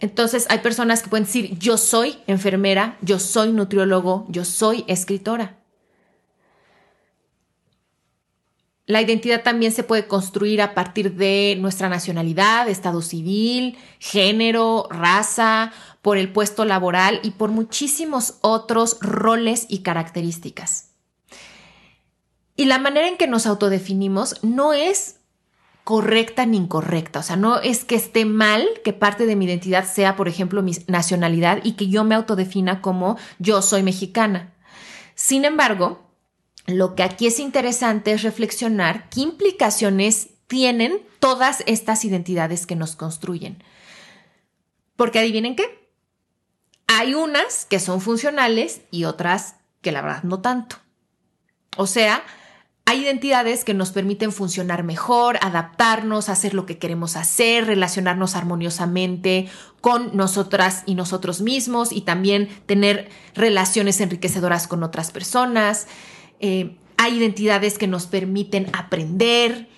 Entonces 0.00 0.46
hay 0.48 0.58
personas 0.58 1.02
que 1.02 1.10
pueden 1.10 1.24
decir, 1.24 1.56
yo 1.58 1.76
soy 1.76 2.18
enfermera, 2.26 2.98
yo 3.02 3.18
soy 3.18 3.52
nutriólogo, 3.52 4.26
yo 4.28 4.44
soy 4.44 4.84
escritora. 4.88 5.61
La 8.92 9.00
identidad 9.00 9.42
también 9.42 9.72
se 9.72 9.84
puede 9.84 10.06
construir 10.06 10.60
a 10.60 10.74
partir 10.74 11.14
de 11.14 11.56
nuestra 11.58 11.88
nacionalidad, 11.88 12.68
estado 12.68 13.00
civil, 13.00 13.78
género, 13.98 14.86
raza, 14.90 15.72
por 16.02 16.18
el 16.18 16.30
puesto 16.30 16.66
laboral 16.66 17.18
y 17.22 17.30
por 17.30 17.50
muchísimos 17.50 18.34
otros 18.42 18.98
roles 19.00 19.64
y 19.70 19.78
características. 19.78 20.90
Y 22.54 22.66
la 22.66 22.78
manera 22.78 23.08
en 23.08 23.16
que 23.16 23.26
nos 23.26 23.46
autodefinimos 23.46 24.44
no 24.44 24.74
es 24.74 25.20
correcta 25.84 26.44
ni 26.44 26.58
incorrecta. 26.58 27.20
O 27.20 27.22
sea, 27.22 27.36
no 27.36 27.60
es 27.60 27.86
que 27.86 27.94
esté 27.94 28.26
mal 28.26 28.68
que 28.84 28.92
parte 28.92 29.24
de 29.24 29.36
mi 29.36 29.46
identidad 29.46 29.90
sea, 29.90 30.16
por 30.16 30.28
ejemplo, 30.28 30.62
mi 30.62 30.76
nacionalidad 30.86 31.60
y 31.64 31.72
que 31.76 31.88
yo 31.88 32.04
me 32.04 32.14
autodefina 32.14 32.82
como 32.82 33.16
yo 33.38 33.62
soy 33.62 33.82
mexicana. 33.82 34.52
Sin 35.14 35.46
embargo, 35.46 36.01
lo 36.66 36.94
que 36.94 37.02
aquí 37.02 37.26
es 37.26 37.38
interesante 37.38 38.12
es 38.12 38.22
reflexionar 38.22 39.08
qué 39.10 39.20
implicaciones 39.20 40.28
tienen 40.46 41.00
todas 41.18 41.62
estas 41.66 42.04
identidades 42.04 42.66
que 42.66 42.76
nos 42.76 42.96
construyen. 42.96 43.62
Porque 44.96 45.18
adivinen 45.18 45.56
qué, 45.56 45.88
hay 46.86 47.14
unas 47.14 47.64
que 47.64 47.80
son 47.80 48.00
funcionales 48.00 48.82
y 48.90 49.04
otras 49.04 49.56
que 49.80 49.92
la 49.92 50.02
verdad 50.02 50.22
no 50.22 50.40
tanto. 50.40 50.76
O 51.76 51.86
sea, 51.86 52.22
hay 52.84 53.02
identidades 53.04 53.64
que 53.64 53.74
nos 53.74 53.92
permiten 53.92 54.32
funcionar 54.32 54.82
mejor, 54.82 55.38
adaptarnos, 55.40 56.28
hacer 56.28 56.52
lo 56.52 56.66
que 56.66 56.78
queremos 56.78 57.16
hacer, 57.16 57.66
relacionarnos 57.66 58.36
armoniosamente 58.36 59.48
con 59.80 60.16
nosotras 60.16 60.82
y 60.84 60.94
nosotros 60.94 61.40
mismos 61.40 61.92
y 61.92 62.02
también 62.02 62.48
tener 62.66 63.08
relaciones 63.34 64.00
enriquecedoras 64.00 64.66
con 64.66 64.82
otras 64.82 65.10
personas. 65.12 65.86
Eh, 66.42 66.76
hay 66.98 67.16
identidades 67.16 67.78
que 67.78 67.86
nos 67.86 68.06
permiten 68.06 68.68
aprender, 68.74 69.68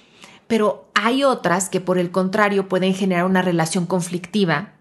pero 0.46 0.90
hay 0.94 1.22
otras 1.22 1.68
que 1.68 1.80
por 1.80 1.98
el 1.98 2.10
contrario 2.10 2.68
pueden 2.68 2.94
generar 2.94 3.26
una 3.26 3.42
relación 3.42 3.86
conflictiva 3.86 4.74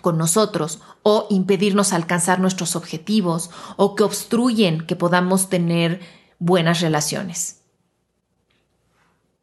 con 0.00 0.18
nosotros 0.18 0.80
o 1.02 1.26
impedirnos 1.30 1.92
alcanzar 1.92 2.40
nuestros 2.40 2.76
objetivos 2.76 3.50
o 3.76 3.94
que 3.94 4.02
obstruyen 4.02 4.86
que 4.86 4.96
podamos 4.96 5.48
tener 5.48 6.00
buenas 6.38 6.80
relaciones. 6.80 7.62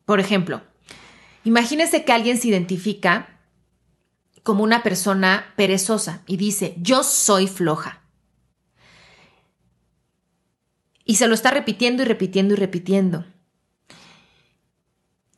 Por 0.06 0.20
ejemplo, 0.20 0.62
imagínese 1.44 2.04
que 2.04 2.12
alguien 2.12 2.38
se 2.38 2.50
identifica 2.50 3.40
como 4.44 4.64
una 4.64 4.84
persona 4.84 5.54
perezosa 5.56 6.22
y 6.28 6.38
dice, 6.38 6.76
yo 6.78 7.04
soy 7.04 7.48
floja. 7.48 8.01
Y 11.12 11.16
se 11.16 11.28
lo 11.28 11.34
está 11.34 11.52
repitiendo 11.52 12.04
y 12.04 12.06
repitiendo 12.06 12.54
y 12.54 12.58
repitiendo. 12.58 13.26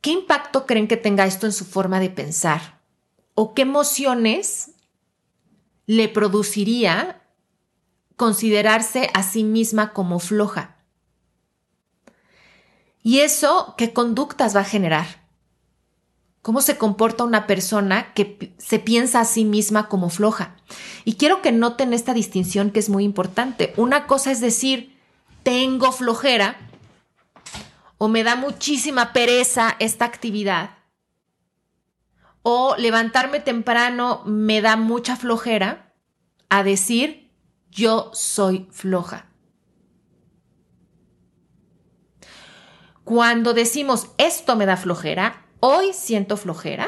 ¿Qué 0.02 0.12
impacto 0.12 0.68
creen 0.68 0.88
que 0.88 0.98
tenga 0.98 1.26
esto 1.26 1.48
en 1.48 1.52
su 1.52 1.66
forma 1.66 2.00
de 2.00 2.12
pensar? 2.12 2.80
¿O 3.34 3.56
qué 3.56 3.64
emociones 3.64 4.74
le 5.88 6.10
produciría 6.10 7.24
considerarse 8.18 9.10
a 9.16 9.24
sí 9.24 9.44
misma 9.44 9.94
como 9.94 10.20
floja? 10.20 10.76
¿Y 13.02 13.22
eso 13.22 13.74
qué 13.76 13.94
conductas 13.94 14.56
va 14.56 14.60
a 14.60 14.66
generar? 14.66 15.26
¿Cómo 16.44 16.62
se 16.62 16.78
comporta 16.78 17.24
una 17.24 17.48
persona 17.48 18.14
que 18.14 18.54
se 18.60 18.78
piensa 18.78 19.22
a 19.22 19.26
sí 19.26 19.44
misma 19.44 19.90
como 19.90 20.12
floja? 20.12 20.56
Y 21.04 21.16
quiero 21.16 21.42
que 21.42 21.52
noten 21.52 21.94
esta 21.94 22.14
distinción 22.14 22.70
que 22.70 22.78
es 22.78 22.90
muy 22.90 23.04
importante. 23.04 23.74
Una 23.76 24.06
cosa 24.06 24.30
es 24.30 24.40
decir, 24.40 24.93
tengo 25.44 25.92
flojera 25.92 26.56
o 27.98 28.08
me 28.08 28.24
da 28.24 28.36
muchísima 28.36 29.14
pereza 29.14 29.76
esta 29.80 30.06
actividad 30.06 30.72
o 32.42 32.76
levantarme 32.78 33.40
temprano 33.40 34.22
me 34.26 34.62
da 34.62 34.76
mucha 34.76 35.16
flojera 35.16 35.94
a 36.50 36.64
decir 36.64 37.32
yo 37.72 38.12
soy 38.14 38.68
floja. 38.72 39.28
Cuando 43.04 43.54
decimos 43.54 44.10
esto 44.18 44.56
me 44.56 44.66
da 44.66 44.78
flojera, 44.78 45.46
hoy 45.60 45.94
siento 45.94 46.38
flojera, 46.38 46.88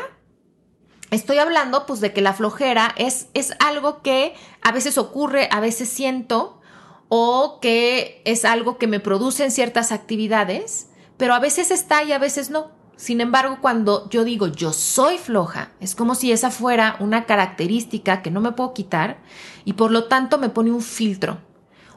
estoy 1.12 1.40
hablando 1.40 1.86
pues 1.86 2.00
de 2.00 2.14
que 2.14 2.22
la 2.22 2.34
flojera 2.34 2.94
es, 2.98 3.28
es 3.34 3.54
algo 3.60 4.02
que 4.02 4.36
a 4.62 4.72
veces 4.72 4.98
ocurre, 4.98 5.50
a 5.52 5.60
veces 5.60 5.90
siento, 5.90 6.62
o 7.10 7.60
que 7.62 8.22
es 8.26 8.46
algo 8.46 8.78
que 8.78 8.88
me 8.88 9.00
produce 9.00 9.44
en 9.44 9.52
ciertas 9.52 9.92
actividades, 9.92 10.90
pero 11.18 11.34
a 11.34 11.40
veces 11.40 11.72
está 11.72 12.04
y 12.04 12.12
a 12.12 12.20
veces 12.20 12.50
no. 12.50 12.72
Sin 12.96 13.20
embargo, 13.20 13.58
cuando 13.62 14.10
yo 14.10 14.24
digo 14.24 14.48
yo 14.48 14.72
soy 14.72 15.18
floja, 15.18 15.72
es 15.80 15.96
como 15.96 16.16
si 16.16 16.32
esa 16.32 16.50
fuera 16.50 16.96
una 17.00 17.26
característica 17.26 18.22
que 18.22 18.32
no 18.32 18.40
me 18.40 18.54
puedo 18.54 18.74
quitar 18.74 19.18
y 19.66 19.74
por 19.74 19.92
lo 19.92 20.06
tanto 20.06 20.38
me 20.38 20.50
pone 20.50 20.72
un 20.72 20.82
filtro, 20.82 21.40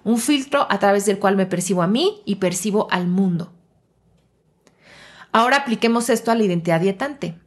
un 0.02 0.18
filtro 0.18 0.66
a 0.68 0.78
través 0.78 1.06
del 1.06 1.18
cual 1.18 1.36
me 1.36 1.46
percibo 1.46 1.82
a 1.82 1.86
mí 1.86 2.22
y 2.24 2.36
percibo 2.36 2.88
al 2.90 3.06
mundo. 3.06 3.52
Ahora 5.30 5.58
apliquemos 5.58 6.10
esto 6.10 6.30
a 6.30 6.34
la 6.34 6.44
identidad 6.44 6.80
dietante. 6.80 7.38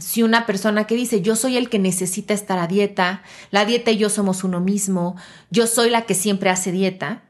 Si 0.00 0.22
una 0.22 0.46
persona 0.46 0.86
que 0.86 0.94
dice 0.94 1.20
yo 1.20 1.36
soy 1.36 1.56
el 1.56 1.68
que 1.68 1.78
necesita 1.78 2.34
estar 2.34 2.58
a 2.58 2.66
dieta, 2.66 3.22
la 3.50 3.64
dieta 3.64 3.90
y 3.90 3.98
yo 3.98 4.08
somos 4.08 4.44
uno 4.44 4.60
mismo, 4.60 5.16
yo 5.50 5.66
soy 5.66 5.90
la 5.90 6.02
que 6.02 6.14
siempre 6.14 6.50
hace 6.50 6.72
dieta, 6.72 7.24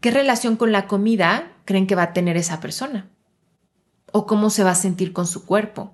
¿qué 0.00 0.10
relación 0.10 0.56
con 0.56 0.72
la 0.72 0.86
comida 0.86 1.52
creen 1.64 1.86
que 1.86 1.94
va 1.94 2.04
a 2.04 2.12
tener 2.12 2.36
esa 2.36 2.60
persona? 2.60 3.10
o 4.16 4.26
cómo 4.26 4.48
se 4.48 4.62
va 4.62 4.70
a 4.70 4.76
sentir 4.76 5.12
con 5.12 5.26
su 5.26 5.44
cuerpo, 5.44 5.92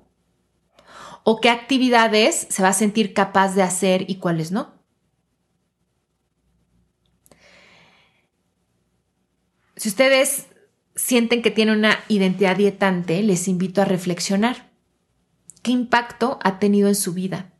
o 1.25 1.41
qué 1.41 1.49
actividades 1.49 2.47
se 2.51 2.63
va 2.63 2.69
a 2.69 2.75
sentir 2.75 3.15
capaz 3.15 3.55
de 3.55 3.63
hacer 3.63 4.05
y 4.11 4.17
cuáles 4.17 4.53
no. 4.53 4.75
Si 9.75 9.89
ustedes 9.89 10.49
sienten 10.95 11.41
que 11.41 11.51
tienen 11.51 11.79
una 11.79 11.99
identidad 12.09 12.57
dietante, 12.57 13.23
les 13.23 13.49
invito 13.49 13.81
a 13.81 13.87
reflexionar. 13.87 14.70
¿Qué 15.71 15.75
impacto 15.75 16.41
ha 16.43 16.59
tenido 16.59 16.89
en 16.89 16.97
su 16.97 17.15
vida? 17.15 17.53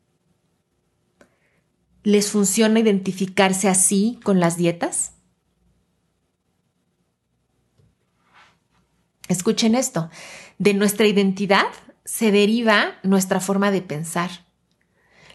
¿Les 2.03 2.29
funciona 2.29 2.81
identificarse 2.81 3.69
así 3.69 4.19
con 4.25 4.41
las 4.41 4.57
dietas? 4.57 5.13
Escuchen 9.29 9.77
esto. 9.77 10.11
De 10.59 10.75
nuestra 10.75 11.07
identidad 11.07 11.67
se 12.05 12.33
deriva 12.33 12.99
nuestra 13.05 13.39
forma 13.39 13.71
de 13.71 13.81
pensar, 13.81 14.45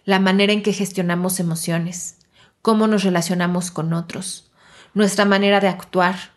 la 0.04 0.20
manera 0.20 0.52
en 0.52 0.62
que 0.62 0.74
gestionamos 0.74 1.40
emociones, 1.40 2.18
cómo 2.62 2.88
nos 2.88 3.06
relacionamos 3.06 3.72
con 3.72 3.94
otros, 3.94 4.52
nuestra 4.94 5.24
manera 5.24 5.62
de 5.62 5.70
actuar 5.70 6.34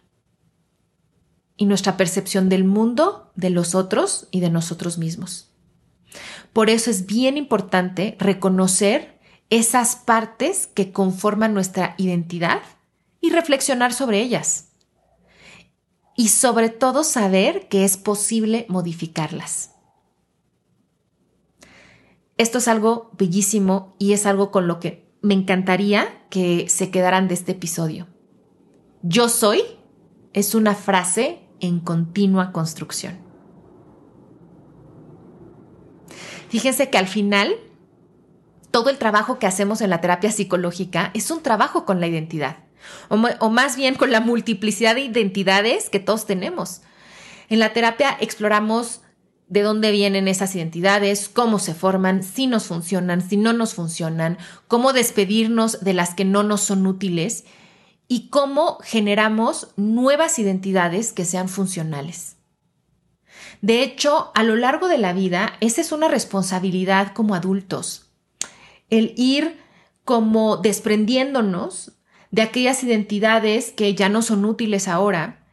y 1.57 1.67
nuestra 1.67 1.97
percepción 1.97 2.49
del 2.49 2.63
mundo, 2.63 3.33
de 3.35 3.51
los 3.51 3.75
otros 3.75 4.29
y 4.31 4.39
de 4.39 4.51
nosotros 4.51 4.99
mismos. 4.99 5.48
Por 6.59 6.71
eso 6.71 6.91
es 6.91 7.07
bien 7.07 7.37
importante 7.37 8.17
reconocer 8.19 9.21
esas 9.49 9.95
partes 9.95 10.67
que 10.67 10.91
conforman 10.91 11.55
nuestra 11.55 11.95
identidad 11.99 12.63
y 13.21 13.31
reflexionar 13.31 13.93
sobre 13.93 14.21
ellas 14.21 14.73
y 16.17 16.31
sobre 16.31 16.69
todo 16.69 17.05
saber 17.05 17.69
que 17.69 17.85
es 17.85 17.97
posible 17.97 18.67
modificarlas. 18.69 19.77
Esto 22.39 22.59
es 22.59 22.67
algo 22.67 23.13
bellísimo 23.17 23.95
y 24.01 24.13
es 24.13 24.27
algo 24.27 24.51
con 24.51 24.67
lo 24.67 24.81
que 24.81 25.09
me 25.23 25.35
encantaría 25.35 26.27
que 26.29 26.69
se 26.69 26.91
quedaran 26.91 27.29
de 27.29 27.35
este 27.35 27.53
episodio. 27.53 28.09
Yo 29.03 29.29
soy 29.29 29.63
es 30.33 30.57
una 30.57 30.75
frase 30.75 31.39
en 31.61 31.79
continua 31.79 32.51
construcción. 32.51 33.28
Fíjense 36.49 36.91
que 36.91 36.99
al 36.99 37.09
final, 37.09 37.57
todo 38.71 38.91
el 38.91 38.99
trabajo 38.99 39.39
que 39.39 39.47
hacemos 39.47 39.81
en 39.81 39.91
la 39.91 40.01
terapia 40.01 40.31
psicológica 40.31 41.11
es 41.15 41.31
un 41.31 41.43
trabajo 41.43 41.85
con 41.85 42.01
la 42.01 42.07
identidad 42.07 42.69
o, 43.09 43.51
más 43.51 43.77
bien 43.77 43.95
con 43.95 44.11
la 44.11 44.21
multiplicidad 44.21 44.95
de 44.95 45.03
identidades 45.03 45.91
que 45.91 46.01
todos 46.01 46.27
tenemos. 46.27 46.83
En 47.49 47.59
la 47.59 47.73
terapia 47.73 48.17
exploramos 48.21 49.01
de 49.49 49.63
dónde 49.63 49.91
vienen 49.91 50.29
esas 50.29 50.55
identidades, 50.55 51.31
cómo 51.31 51.59
se 51.59 51.75
forman, 51.75 52.23
si 52.23 52.47
nos 52.47 52.67
funcionan, 52.67 53.27
si 53.27 53.39
no 53.39 53.55
nos 53.55 53.75
funcionan, 53.75 54.37
cómo 54.67 54.93
despedirnos 54.93 55.81
de 55.81 55.95
las 55.95 56.15
que 56.15 56.27
no 56.27 56.43
nos 56.43 56.61
son 56.61 56.87
útiles 56.87 57.45
y 58.09 58.29
cómo 58.29 58.79
generamos 58.83 59.69
nuevas 59.77 60.39
identidades 60.39 61.13
que 61.13 61.25
sean 61.25 61.49
funcionales. 61.49 62.38
De 63.61 63.83
hecho, 63.83 64.31
a 64.35 64.43
lo 64.43 64.57
largo 64.57 64.89
de 64.89 64.99
la 64.99 65.13
vida, 65.13 65.55
esa 65.61 65.81
es 65.81 65.93
una 65.93 66.09
responsabilidad 66.09 67.13
como 67.13 67.35
adultos, 67.35 68.11
el 68.89 69.15
ir 69.17 69.61
como 70.05 70.57
desprendiéndonos 70.57 71.93
de 72.31 72.43
aquellas 72.43 72.83
identidades 72.85 73.73
que 73.73 73.95
ya 73.95 74.09
no 74.09 74.23
son 74.23 74.45
útiles 74.45 74.89
ahora 74.89 75.45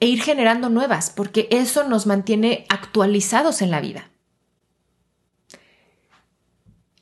e 0.00 0.06
ir 0.06 0.22
generando 0.22 0.68
nuevas, 0.68 1.10
porque 1.10 1.48
eso 1.50 1.84
nos 1.88 2.06
mantiene 2.06 2.66
actualizados 2.68 3.62
en 3.62 3.70
la 3.70 3.80
vida. 3.80 4.10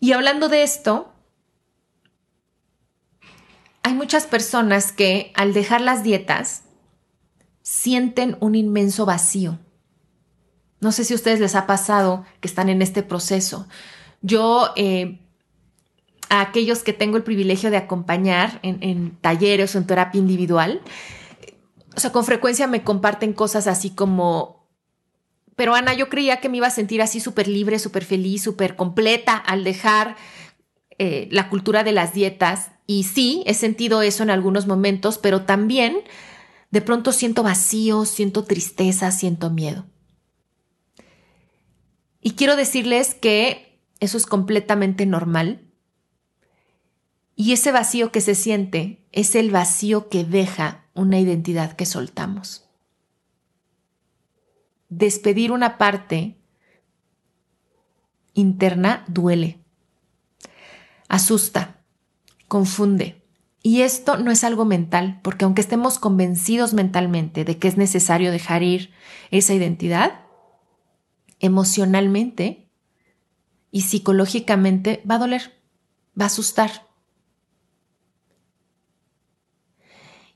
Y 0.00 0.12
hablando 0.12 0.48
de 0.48 0.62
esto, 0.62 1.12
hay 3.82 3.94
muchas 3.94 4.26
personas 4.26 4.92
que 4.92 5.32
al 5.34 5.52
dejar 5.52 5.80
las 5.80 6.02
dietas 6.02 6.64
sienten 7.62 8.36
un 8.40 8.54
inmenso 8.54 9.06
vacío. 9.06 9.58
No 10.80 10.92
sé 10.92 11.04
si 11.04 11.12
a 11.12 11.16
ustedes 11.16 11.40
les 11.40 11.54
ha 11.54 11.66
pasado 11.66 12.24
que 12.40 12.48
están 12.48 12.68
en 12.68 12.82
este 12.82 13.02
proceso. 13.02 13.66
Yo 14.22 14.72
eh, 14.76 15.20
a 16.30 16.40
aquellos 16.40 16.82
que 16.82 16.92
tengo 16.92 17.16
el 17.16 17.24
privilegio 17.24 17.70
de 17.70 17.76
acompañar 17.76 18.60
en, 18.62 19.16
talleres 19.20 19.74
o 19.74 19.78
en 19.78 19.86
terapia 19.86 20.18
individual. 20.18 20.80
O 21.96 22.00
sea, 22.00 22.12
con 22.12 22.24
frecuencia 22.24 22.68
me 22.68 22.84
comparten 22.84 23.32
cosas 23.32 23.66
así 23.66 23.90
como, 23.90 24.64
pero 25.56 25.74
Ana, 25.74 25.92
yo 25.92 26.08
creía 26.08 26.40
que 26.40 26.48
me 26.48 26.58
iba 26.58 26.68
a 26.68 26.70
sentir 26.70 27.02
así 27.02 27.18
súper 27.18 27.48
libre, 27.48 27.80
súper 27.80 28.04
feliz, 28.04 28.42
súper 28.42 28.76
completa 28.76 29.36
al 29.36 29.64
dejar 29.64 30.16
eh, 30.98 31.28
la 31.32 31.50
cultura 31.50 31.82
de 31.82 31.92
las 31.92 32.14
dietas. 32.14 32.70
Y 32.86 33.02
sí, 33.04 33.42
he 33.46 33.54
sentido 33.54 34.00
eso 34.00 34.22
en 34.22 34.30
algunos 34.30 34.68
momentos, 34.68 35.18
pero 35.18 35.42
también 35.42 35.98
de 36.70 36.80
pronto 36.80 37.10
siento 37.10 37.42
vacío, 37.42 38.04
siento 38.04 38.44
tristeza, 38.44 39.10
siento 39.10 39.50
miedo. 39.50 39.84
Y 42.20 42.32
quiero 42.32 42.56
decirles 42.56 43.14
que 43.14 43.78
eso 44.00 44.16
es 44.16 44.26
completamente 44.26 45.06
normal. 45.06 45.62
Y 47.34 47.52
ese 47.52 47.72
vacío 47.72 48.12
que 48.12 48.20
se 48.20 48.34
siente 48.34 49.06
es 49.12 49.34
el 49.34 49.50
vacío 49.50 50.08
que 50.08 50.24
deja 50.24 50.84
una 50.94 51.18
identidad 51.18 51.72
que 51.72 51.86
soltamos. 51.86 52.68
Despedir 54.88 55.52
una 55.52 55.78
parte 55.78 56.36
interna 58.34 59.04
duele, 59.08 59.58
asusta, 61.08 61.80
confunde. 62.48 63.22
Y 63.62 63.82
esto 63.82 64.16
no 64.16 64.30
es 64.30 64.42
algo 64.42 64.64
mental, 64.64 65.20
porque 65.22 65.44
aunque 65.44 65.60
estemos 65.60 65.98
convencidos 65.98 66.72
mentalmente 66.72 67.44
de 67.44 67.58
que 67.58 67.68
es 67.68 67.76
necesario 67.76 68.32
dejar 68.32 68.62
ir 68.62 68.90
esa 69.30 69.54
identidad, 69.54 70.20
emocionalmente 71.40 72.70
y 73.70 73.82
psicológicamente 73.82 75.02
va 75.08 75.16
a 75.16 75.18
doler, 75.18 75.60
va 76.18 76.24
a 76.24 76.26
asustar. 76.26 76.86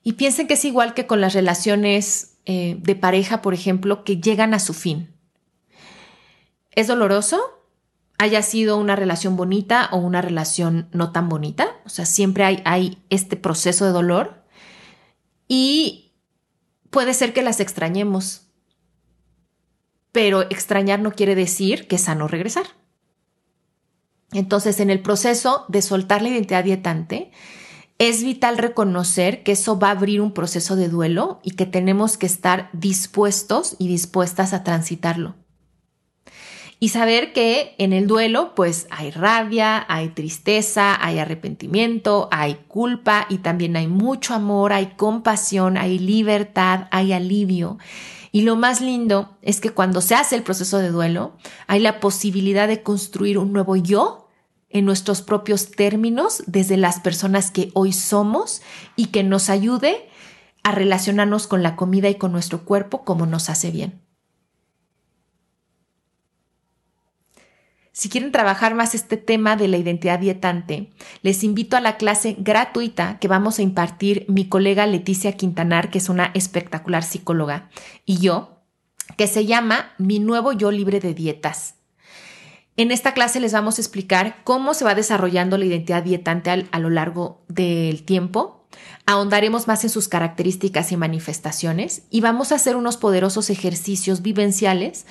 Y 0.03 0.15
piensen 0.15 0.47
que 0.47 0.55
es 0.55 0.65
igual 0.65 0.95
que 0.95 1.07
con 1.07 1.21
las 1.21 1.33
relaciones 1.33 2.37
eh, 2.45 2.77
de 2.81 2.97
pareja, 2.97 3.41
por 3.41 3.55
ejemplo, 3.55 4.05
que 4.05 4.21
llegan 4.21 4.53
a 4.53 4.59
su 4.59 4.75
fin. 4.75 5.15
¿Es 6.73 6.89
doloroso? 6.89 7.55
haya 8.19 8.43
sido 8.43 8.79
una 8.79 8.97
relación 8.97 9.37
bonita 9.37 9.89
o 9.93 9.99
una 9.99 10.23
relación 10.23 10.89
no 10.93 11.13
tan 11.13 11.29
bonita. 11.29 11.69
O 11.85 11.89
sea, 11.89 12.07
siempre 12.07 12.45
hay, 12.45 12.63
hay 12.65 13.03
este 13.11 13.37
proceso 13.37 13.85
de 13.85 13.93
dolor. 13.93 14.45
Y 15.49 16.13
puede 16.91 17.15
ser 17.15 17.33
que 17.33 17.43
las 17.43 17.61
extrañemos. 17.61 18.44
Pero 20.15 20.43
extrañar 20.43 21.01
no 21.01 21.11
quiere 21.11 21.35
decir 21.35 21.89
que 21.89 21.97
es 21.97 22.03
sano 22.03 22.29
regresar. 22.29 22.67
Entonces, 24.31 24.79
en 24.79 24.91
el 24.91 25.01
proceso 25.01 25.65
de 25.67 25.83
soltar 25.83 26.23
la 26.23 26.29
identidad 26.29 26.63
dietante, 26.63 27.33
es 27.99 28.23
vital 28.23 28.59
reconocer 28.59 29.43
que 29.43 29.53
eso 29.53 29.77
va 29.77 29.89
a 29.89 29.91
abrir 29.91 30.21
un 30.21 30.31
proceso 30.31 30.77
de 30.77 30.89
duelo 30.89 31.41
y 31.43 31.57
que 31.57 31.67
tenemos 31.67 32.17
que 32.17 32.27
estar 32.27 32.71
dispuestos 32.73 33.75
y 33.81 33.89
dispuestas 33.89 34.53
a 34.53 34.63
transitarlo. 34.63 35.35
Y 36.79 36.91
saber 36.91 37.33
que 37.33 37.75
en 37.79 37.93
el 37.93 38.07
duelo 38.07 38.55
pues 38.55 38.87
hay 38.91 39.11
rabia, 39.11 39.85
hay 39.89 40.11
tristeza, 40.11 40.97
hay 41.05 41.19
arrepentimiento, 41.19 42.29
hay 42.31 42.55
culpa 42.69 43.27
y 43.29 43.39
también 43.39 43.75
hay 43.75 43.89
mucho 43.89 44.33
amor, 44.33 44.73
hay 44.73 44.93
compasión, 44.97 45.77
hay 45.77 45.99
libertad, 45.99 46.87
hay 46.93 47.13
alivio. 47.13 47.79
Y 48.35 48.41
lo 48.41 48.57
más 48.57 48.81
lindo 48.81 49.39
es 49.43 49.61
que 49.61 49.71
cuando 49.71 50.01
se 50.01 50.17
hace 50.17 50.35
el 50.35 50.43
proceso 50.43 50.79
de 50.79 50.91
duelo, 50.91 51.37
hay 51.69 51.79
la 51.79 52.01
posibilidad 52.01 52.67
de 52.67 52.83
construir 52.83 53.39
un 53.39 53.53
nuevo 53.53 53.77
yo 53.77 54.27
en 54.71 54.85
nuestros 54.85 55.23
propios 55.23 55.71
términos 55.71 56.43
desde 56.49 56.77
las 56.77 56.99
personas 56.99 57.53
que 57.53 57.71
hoy 57.75 57.93
somos 57.93 58.61
y 58.97 59.07
que 59.07 59.23
nos 59.23 59.51
ayude 59.51 60.09
a 60.65 60.73
relacionarnos 60.73 61.47
con 61.47 61.63
la 61.63 61.77
comida 61.77 62.09
y 62.09 62.17
con 62.17 62.33
nuestro 62.33 62.65
cuerpo 62.65 63.05
como 63.05 63.25
nos 63.25 63.51
hace 63.51 63.71
bien. 63.71 64.04
Si 67.97 68.09
quieren 68.09 68.33
trabajar 68.33 68.75
más 68.75 68.97
este 68.97 69.17
tema 69.17 69.55
de 69.55 69.69
la 69.69 69.77
identidad 69.77 70.19
dietante, 70.19 70.91
les 71.23 71.45
invito 71.45 71.77
a 71.77 71.81
la 71.81 71.97
clase 71.97 72.35
gratuita 72.37 73.21
que 73.21 73.29
vamos 73.29 73.61
a 73.61 73.63
impartir 73.63 74.25
mi 74.27 74.49
colega 74.49 74.85
Leticia 74.85 75.37
Quintanar, 75.37 75.91
que 75.91 75.99
es 75.99 76.09
una 76.09 76.33
espectacular 76.35 77.05
psicóloga, 77.05 77.71
y 78.05 78.19
yo, 78.19 78.59
que 79.17 79.29
se 79.29 79.47
llama 79.47 79.93
Mi 79.97 80.19
nuevo 80.19 80.51
yo 80.51 80.73
libre 80.73 80.99
de 80.99 81.15
dietas. 81.15 81.77
En 82.77 82.91
esta 82.91 83.15
clase 83.15 83.39
les 83.39 83.53
vamos 83.53 83.79
a 83.79 83.83
explicar 83.83 84.43
cómo 84.43 84.75
se 84.75 84.85
va 84.85 84.97
desarrollando 84.97 85.57
la 85.57 85.67
identidad 85.67 86.03
dietante 86.03 86.51
a 86.69 86.79
lo 86.81 86.91
largo 86.91 87.45
del 87.47 88.03
tiempo. 88.03 88.67
Ahondaremos 89.07 89.69
más 89.69 89.85
en 89.85 89.91
sus 89.91 90.09
características 90.09 90.91
y 90.91 90.97
manifestaciones 90.97 92.03
y 92.11 92.23
vamos 92.23 92.51
a 92.51 92.57
hacer 92.57 92.75
unos 92.75 92.97
poderosos 92.97 93.51
ejercicios 93.51 94.21
vivenciales 94.23 95.07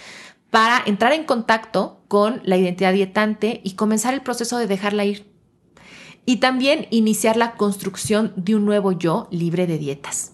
para 0.53 0.83
entrar 0.85 1.13
en 1.13 1.23
contacto 1.23 2.03
con 2.07 2.39
la 2.43 2.57
identidad 2.57 2.93
dietante 2.93 3.59
y 3.63 3.71
comenzar 3.73 4.13
el 4.13 4.21
proceso 4.21 4.59
de 4.59 4.67
dejarla 4.67 5.03
ir. 5.03 5.25
Y 6.27 6.35
también 6.35 6.85
iniciar 6.91 7.37
la 7.37 7.55
construcción 7.55 8.33
de 8.35 8.55
un 8.55 8.63
nuevo 8.63 8.91
yo 8.91 9.27
libre 9.31 9.65
de 9.65 9.79
dietas. 9.79 10.33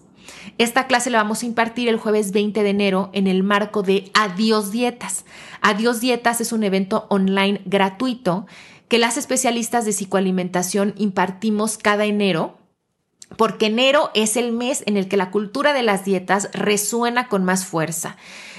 Esta 0.58 0.86
clase 0.86 1.08
la 1.08 1.22
vamos 1.22 1.42
a 1.42 1.46
impartir 1.46 1.88
el 1.88 1.96
jueves 1.96 2.32
20 2.32 2.62
de 2.62 2.68
enero 2.68 3.08
en 3.14 3.28
el 3.28 3.42
marco 3.42 3.82
de 3.82 4.10
Adiós 4.12 4.70
Dietas. 4.70 5.24
Adiós 5.62 6.00
Dietas 6.00 6.42
es 6.42 6.52
un 6.52 6.64
evento 6.64 7.06
online 7.08 7.62
gratuito 7.64 8.46
que 8.88 8.98
las 8.98 9.16
especialistas 9.16 9.86
de 9.86 9.92
psicoalimentación 9.92 10.92
impartimos 10.98 11.78
cada 11.78 12.04
enero 12.04 12.59
porque 13.36 13.66
enero 13.66 14.10
es 14.14 14.36
el 14.36 14.52
mes 14.52 14.82
en 14.86 14.96
el 14.96 15.08
que 15.08 15.16
la 15.16 15.30
cultura 15.30 15.72
de 15.72 15.82
las 15.82 16.04
dietas 16.04 16.50
resuena 16.52 17.28
con 17.28 17.44
más 17.44 17.64
fuerza. 17.64 18.16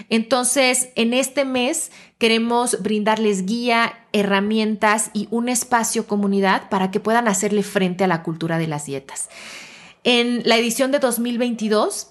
Entonces, 0.10 0.90
en 0.96 1.14
este 1.14 1.46
mes 1.46 1.92
queremos 2.18 2.82
brindarles 2.82 3.46
guía, 3.46 3.94
herramientas 4.14 5.12
y 5.14 5.28
un 5.32 5.50
espacio 5.50 6.08
comunidad 6.08 6.70
para 6.70 6.92
que 6.92 7.00
puedan 7.00 7.28
hacerle 7.28 7.64
frente 7.64 8.04
a 8.04 8.08
la 8.08 8.24
cultura 8.24 8.58
de 8.58 8.68
las 8.68 8.86
dietas. 8.86 9.30
En 10.04 10.42
la 10.46 10.58
edición 10.58 10.92
de 10.92 11.00
2022 11.00 12.11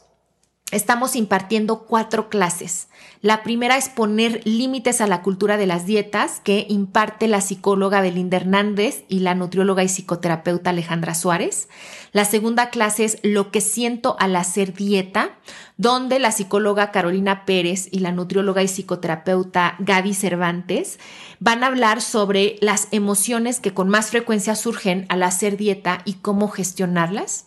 estamos 0.70 1.16
impartiendo 1.16 1.80
cuatro 1.80 2.28
clases. 2.28 2.88
La 3.22 3.42
primera 3.42 3.76
es 3.76 3.90
poner 3.90 4.40
límites 4.46 5.02
a 5.02 5.06
la 5.06 5.20
cultura 5.20 5.59
de 5.59 5.66
las 5.66 5.85
dietas 5.85 6.40
que 6.42 6.64
imparte 6.70 7.28
la 7.28 7.42
psicóloga 7.42 8.00
Belinda 8.00 8.38
Hernández 8.38 9.04
y 9.09 9.18
la 9.18 9.35
nutrióloga 9.35 9.85
y 9.85 9.88
psicoterapeuta 9.88 10.70
Alejandra 10.70 11.14
Suárez. 11.14 11.68
La 12.12 12.24
segunda 12.24 12.70
clase 12.70 13.04
es 13.04 13.18
lo 13.22 13.50
que 13.50 13.61
siento 13.61 14.16
al 14.18 14.37
hacer 14.37 14.72
dieta, 14.72 15.33
donde 15.76 16.18
la 16.18 16.33
psicóloga 16.33 16.92
Carolina 16.92 17.44
Pérez 17.44 17.88
y 17.90 17.98
la 17.98 18.12
nutrióloga 18.12 18.62
y 18.62 18.68
psicoterapeuta 18.68 19.76
Gaby 19.80 20.14
Cervantes 20.14 20.98
van 21.40 21.62
a 21.62 21.66
hablar 21.66 22.00
sobre 22.00 22.56
las 22.62 22.88
emociones 22.90 23.61
que 23.61 23.74
con 23.74 23.90
más 23.90 24.09
frecuencia 24.11 24.54
surgen 24.54 25.04
al 25.11 25.22
hacer 25.24 25.59
dieta 25.59 26.00
y 26.06 26.14
cómo 26.14 26.48
gestionarlas. 26.48 27.46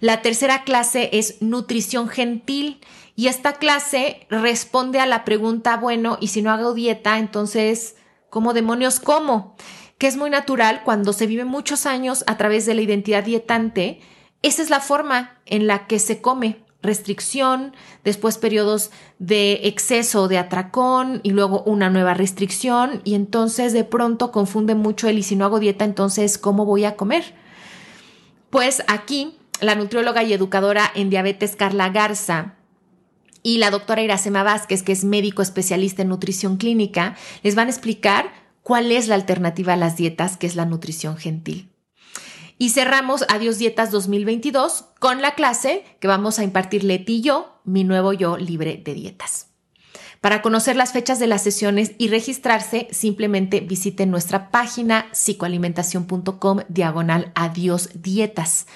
La 0.00 0.22
tercera 0.22 0.64
clase 0.64 1.10
es 1.12 1.40
nutrición 1.40 2.08
gentil 2.08 2.80
y 3.16 3.28
esta 3.28 3.54
clase 3.54 4.26
responde 4.28 5.00
a 5.00 5.06
la 5.06 5.24
pregunta, 5.24 5.76
bueno, 5.76 6.18
y 6.20 6.28
si 6.28 6.42
no 6.42 6.50
hago 6.50 6.74
dieta, 6.74 7.18
entonces, 7.18 7.96
¿cómo 8.28 8.52
demonios 8.52 9.00
como? 9.00 9.56
Que 9.98 10.08
es 10.08 10.16
muy 10.16 10.30
natural 10.30 10.82
cuando 10.84 11.12
se 11.12 11.26
vive 11.26 11.44
muchos 11.44 11.86
años 11.86 12.24
a 12.26 12.36
través 12.36 12.66
de 12.66 12.74
la 12.74 12.82
identidad 12.82 13.24
dietante. 13.24 14.00
Esa 14.42 14.62
es 14.62 14.70
la 14.70 14.80
forma 14.80 15.40
en 15.46 15.66
la 15.66 15.86
que 15.86 15.98
se 15.98 16.20
come 16.20 16.64
restricción, 16.84 17.72
después 18.04 18.36
periodos 18.36 18.90
de 19.18 19.60
exceso 19.64 20.28
de 20.28 20.36
atracón 20.38 21.20
y 21.22 21.30
luego 21.30 21.62
una 21.62 21.88
nueva 21.88 22.12
restricción 22.12 23.00
y 23.04 23.14
entonces 23.14 23.72
de 23.72 23.84
pronto 23.84 24.30
confunde 24.30 24.74
mucho 24.74 25.08
el 25.08 25.18
y 25.18 25.22
si 25.22 25.34
no 25.34 25.46
hago 25.46 25.60
dieta 25.60 25.86
entonces 25.86 26.36
¿cómo 26.36 26.66
voy 26.66 26.84
a 26.84 26.94
comer? 26.94 27.34
Pues 28.50 28.84
aquí 28.86 29.38
la 29.60 29.74
nutrióloga 29.74 30.22
y 30.22 30.32
educadora 30.32 30.90
en 30.94 31.10
diabetes 31.10 31.56
Carla 31.56 31.88
Garza 31.90 32.54
y 33.42 33.58
la 33.58 33.70
doctora 33.70 34.02
Iracema 34.02 34.42
Vázquez, 34.42 34.82
que 34.82 34.92
es 34.92 35.04
médico 35.04 35.42
especialista 35.42 36.02
en 36.02 36.08
nutrición 36.08 36.56
clínica, 36.56 37.16
les 37.42 37.54
van 37.54 37.68
a 37.68 37.70
explicar 37.70 38.32
cuál 38.62 38.90
es 38.90 39.06
la 39.06 39.14
alternativa 39.14 39.74
a 39.74 39.76
las 39.76 39.96
dietas, 39.96 40.36
que 40.36 40.46
es 40.46 40.56
la 40.56 40.64
nutrición 40.64 41.16
gentil. 41.16 41.70
Y 42.56 42.70
cerramos 42.70 43.24
Adiós 43.28 43.58
Dietas 43.58 43.90
2022 43.90 44.86
con 44.98 45.20
la 45.20 45.34
clase 45.34 45.84
que 46.00 46.08
vamos 46.08 46.38
a 46.38 46.44
impartir 46.44 46.84
Leti 46.84 47.16
y 47.16 47.20
yo, 47.20 47.60
mi 47.64 47.84
nuevo 47.84 48.12
yo 48.12 48.38
libre 48.38 48.80
de 48.82 48.94
dietas. 48.94 49.48
Para 50.20 50.40
conocer 50.40 50.74
las 50.76 50.92
fechas 50.92 51.18
de 51.18 51.26
las 51.26 51.42
sesiones 51.42 51.92
y 51.98 52.08
registrarse, 52.08 52.88
simplemente 52.90 53.60
visiten 53.60 54.10
nuestra 54.10 54.50
página 54.50 55.06
psicoalimentación.com 55.12 56.60
diagonal 56.68 57.30
adiós 57.34 57.90
dietas. 57.92 58.66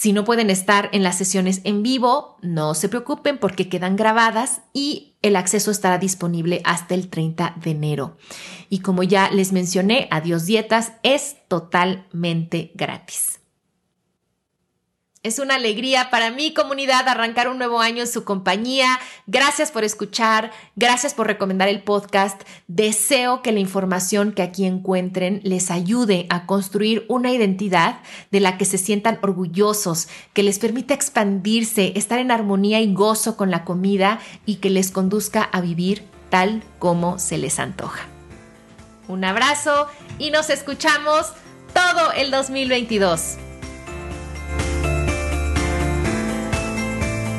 Si 0.00 0.12
no 0.12 0.22
pueden 0.22 0.48
estar 0.48 0.90
en 0.92 1.02
las 1.02 1.18
sesiones 1.18 1.60
en 1.64 1.82
vivo, 1.82 2.36
no 2.40 2.74
se 2.74 2.88
preocupen 2.88 3.36
porque 3.36 3.68
quedan 3.68 3.96
grabadas 3.96 4.60
y 4.72 5.16
el 5.22 5.34
acceso 5.34 5.72
estará 5.72 5.98
disponible 5.98 6.60
hasta 6.64 6.94
el 6.94 7.08
30 7.08 7.56
de 7.64 7.72
enero. 7.72 8.16
Y 8.68 8.78
como 8.78 9.02
ya 9.02 9.28
les 9.32 9.50
mencioné, 9.50 10.06
Adiós 10.12 10.46
Dietas 10.46 10.92
es 11.02 11.38
totalmente 11.48 12.70
gratis. 12.76 13.37
Es 15.28 15.38
una 15.38 15.56
alegría 15.56 16.08
para 16.08 16.30
mi 16.30 16.54
comunidad 16.54 17.06
arrancar 17.06 17.48
un 17.48 17.58
nuevo 17.58 17.80
año 17.80 18.00
en 18.00 18.08
su 18.08 18.24
compañía. 18.24 18.98
Gracias 19.26 19.70
por 19.70 19.84
escuchar, 19.84 20.52
gracias 20.74 21.12
por 21.12 21.26
recomendar 21.26 21.68
el 21.68 21.82
podcast. 21.82 22.40
Deseo 22.66 23.42
que 23.42 23.52
la 23.52 23.60
información 23.60 24.32
que 24.32 24.40
aquí 24.40 24.64
encuentren 24.64 25.42
les 25.44 25.70
ayude 25.70 26.24
a 26.30 26.46
construir 26.46 27.04
una 27.08 27.30
identidad 27.30 28.00
de 28.30 28.40
la 28.40 28.56
que 28.56 28.64
se 28.64 28.78
sientan 28.78 29.18
orgullosos, 29.20 30.08
que 30.32 30.42
les 30.42 30.58
permita 30.58 30.94
expandirse, 30.94 31.92
estar 31.94 32.20
en 32.20 32.30
armonía 32.30 32.80
y 32.80 32.94
gozo 32.94 33.36
con 33.36 33.50
la 33.50 33.66
comida 33.66 34.20
y 34.46 34.54
que 34.56 34.70
les 34.70 34.90
conduzca 34.90 35.42
a 35.42 35.60
vivir 35.60 36.06
tal 36.30 36.62
como 36.78 37.18
se 37.18 37.36
les 37.36 37.58
antoja. 37.58 38.06
Un 39.08 39.26
abrazo 39.26 39.88
y 40.18 40.30
nos 40.30 40.48
escuchamos 40.48 41.26
todo 41.74 42.12
el 42.12 42.30
2022. 42.30 43.36